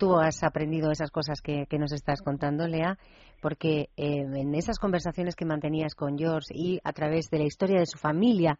[0.02, 2.98] tú has aprendido esas cosas que, que nos estás contando, Lea,
[3.39, 7.78] porque eh, en esas conversaciones que mantenías con George y a través de la historia
[7.80, 8.58] de su familia,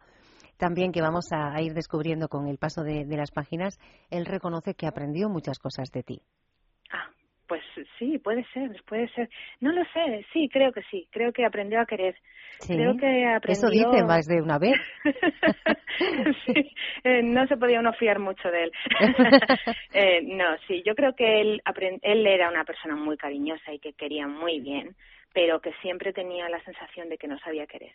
[0.56, 3.78] también que vamos a, ir descubriendo con el paso de, las páginas,
[4.10, 6.20] él reconoce que aprendió muchas cosas de ti.
[6.92, 7.10] Ah,
[7.48, 7.62] pues
[7.98, 9.28] sí, puede ser, puede ser.
[9.60, 12.16] No lo sé, sí, creo que sí, creo que aprendió a querer.
[12.66, 13.68] Creo que aprendió...
[13.68, 14.76] Eso dice más de una vez.
[16.46, 16.72] sí,
[17.04, 18.72] eh, no se podía uno fiar mucho de él.
[19.92, 21.62] eh, no, sí, yo creo que él,
[22.02, 24.94] él era una persona muy cariñosa y que quería muy bien,
[25.32, 27.92] pero que siempre tenía la sensación de que no sabía querer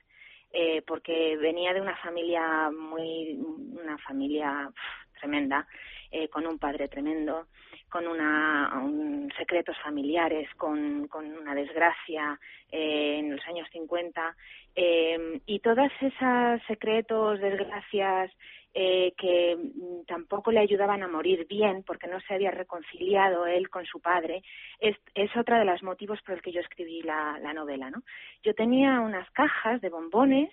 [0.52, 4.72] eh, porque venía de una familia muy, una familia
[5.20, 5.68] tremenda,
[6.12, 7.48] eh, con un padre tremendo,
[7.90, 12.40] con una, un, secretos familiares, con, con una desgracia
[12.72, 14.36] eh, en los años 50,
[14.76, 18.32] eh, y todos esos secretos, desgracias,
[18.80, 23.72] eh, que mm, tampoco le ayudaban a morir bien porque no se había reconciliado él
[23.72, 24.44] con su padre,
[24.80, 27.90] es, es otra de los motivos por el que yo escribí la, la novela.
[27.90, 28.04] ¿no?
[28.44, 30.52] Yo tenía unas cajas de bombones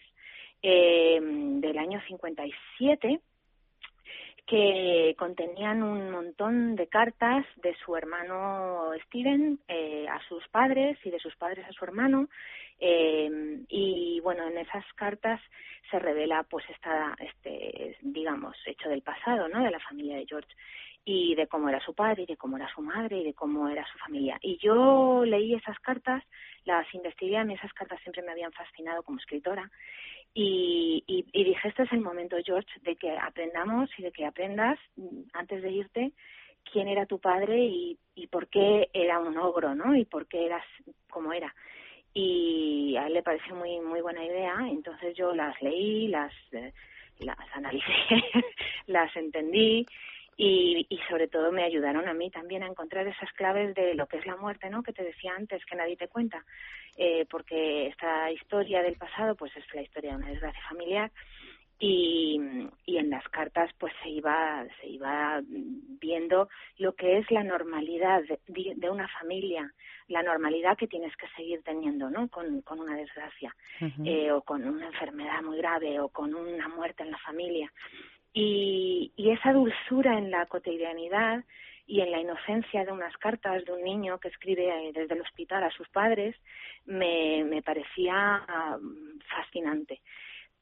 [0.62, 3.20] eh, del año 57
[4.47, 11.11] que contenían un montón de cartas de su hermano Steven eh, a sus padres y
[11.11, 12.28] de sus padres a su hermano
[12.78, 15.40] eh, y bueno en esas cartas
[15.90, 20.55] se revela pues esta este digamos hecho del pasado no de la familia de George
[21.05, 23.68] y de cómo era su padre y de cómo era su madre y de cómo
[23.68, 24.38] era su familia.
[24.40, 26.22] Y yo leí esas cartas
[26.64, 29.70] las investigué a mí esas cartas siempre me habían fascinado como escritora
[30.35, 34.78] y, y, dije, este es el momento, George, de que aprendamos y de que aprendas,
[34.97, 36.12] mm, antes de irte,
[36.72, 39.95] quién era tu padre y, y por qué era un ogro, ¿no?
[39.95, 40.64] Y por qué eras
[41.09, 41.55] como era.
[42.12, 46.72] Y a él le pareció muy muy buena idea, entonces yo las leí, las, eh,
[47.20, 47.85] las analicé,
[48.87, 49.87] las entendí
[50.37, 54.07] y, y sobre todo me ayudaron a mí también a encontrar esas claves de lo
[54.07, 54.82] que es la muerte, ¿no?
[54.82, 56.45] Que te decía antes, que nadie te cuenta,
[56.97, 61.11] eh, porque esta historia del pasado, pues es la historia de una desgracia familiar
[61.78, 62.41] y,
[62.87, 65.43] y en las cartas pues se iba se iba
[66.01, 69.72] viendo lo que es la normalidad de, de una familia
[70.07, 73.55] la normalidad que tienes que seguir teniendo no con, con una desgracia
[74.05, 77.72] eh, o con una enfermedad muy grave o con una muerte en la familia
[78.35, 81.45] y, y esa dulzura en la cotidianidad
[81.87, 85.20] y en la inocencia de unas cartas de un niño que escribe eh, desde el
[85.20, 86.35] hospital a sus padres
[86.85, 88.43] me, me parecía
[88.76, 90.01] um, fascinante.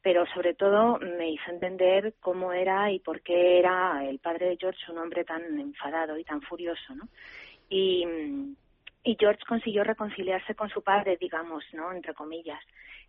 [0.03, 4.57] Pero sobre todo me hizo entender cómo era y por qué era el padre de
[4.57, 7.09] George un hombre tan enfadado y tan furioso, ¿no?
[7.69, 8.05] Y,
[9.05, 11.93] y George consiguió reconciliarse con su padre, digamos, ¿no?
[11.93, 12.61] Entre comillas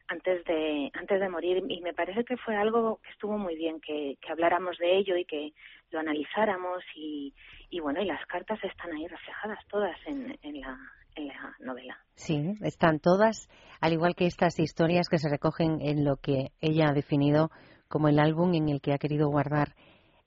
[0.07, 3.79] antes de antes de morir y me parece que fue algo que estuvo muy bien
[3.79, 5.53] que, habláramos de ello y que
[5.91, 7.33] lo analizáramos y,
[7.69, 10.77] y bueno y las cartas están ahí reflejadas todas en, en la
[11.15, 11.97] en la novela.
[12.15, 13.47] Sí, están todas,
[13.79, 17.51] al igual que estas historias que se recogen en lo que ella ha definido
[17.87, 19.75] como el álbum en el que ha querido guardar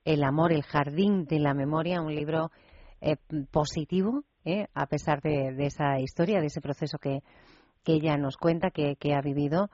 [0.05, 2.53] el amor, el jardín de la memoria, un libro
[3.01, 3.17] eh,
[3.51, 7.23] positivo, eh, a pesar de, de, esa historia, de ese proceso que,
[7.87, 9.71] que ella nos cuenta que, ha vivido.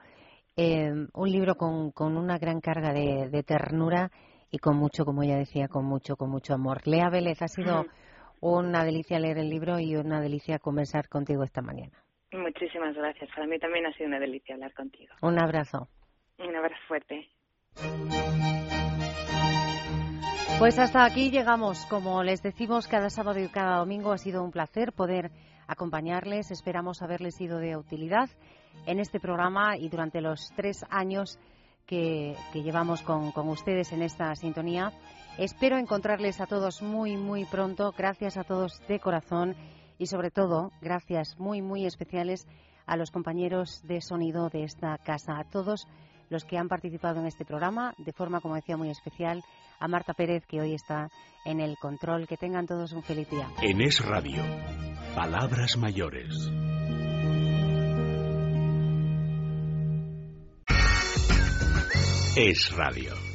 [0.55, 4.11] Eh, un libro con, con, una gran carga de, ternura
[4.51, 6.87] y con mucho, como ella decía, con mucho, con mucho amor.
[6.87, 7.87] Lea Vélez, ha sido
[8.39, 11.97] una delicia leer el libro y una delicia conversar contigo esta mañana.
[12.31, 13.31] Muchísimas gracias.
[13.33, 15.15] Para mí también ha sido una delicia hablar contigo.
[15.23, 15.87] Un abrazo.
[16.37, 17.27] Un abrazo fuerte.
[20.59, 21.87] Pues hasta aquí llegamos.
[21.87, 25.31] Como les decimos cada sábado y cada domingo, ha sido un placer poder
[25.67, 26.51] acompañarles.
[26.51, 28.29] Esperamos haberles sido de utilidad
[28.85, 31.39] en este programa y durante los tres años
[31.85, 34.91] que, llevamos con, con ustedes en esta sintonía.
[35.37, 37.93] Espero encontrarles a todos muy, muy pronto.
[37.97, 39.55] Gracias a todos de corazón
[39.97, 42.47] y sobre todo, gracias muy, muy especiales
[42.85, 45.87] a los compañeros de sonido de esta casa, a todos
[46.29, 49.43] los que han participado en este programa, de forma, como decía, muy especial,
[49.83, 51.09] a Marta Pérez, que hoy está
[51.43, 52.25] en el control.
[52.25, 53.49] Que tengan todos un feliz día.
[53.61, 54.41] En Es Radio,
[55.13, 56.33] Palabras Mayores.
[62.37, 63.32] Es Radio.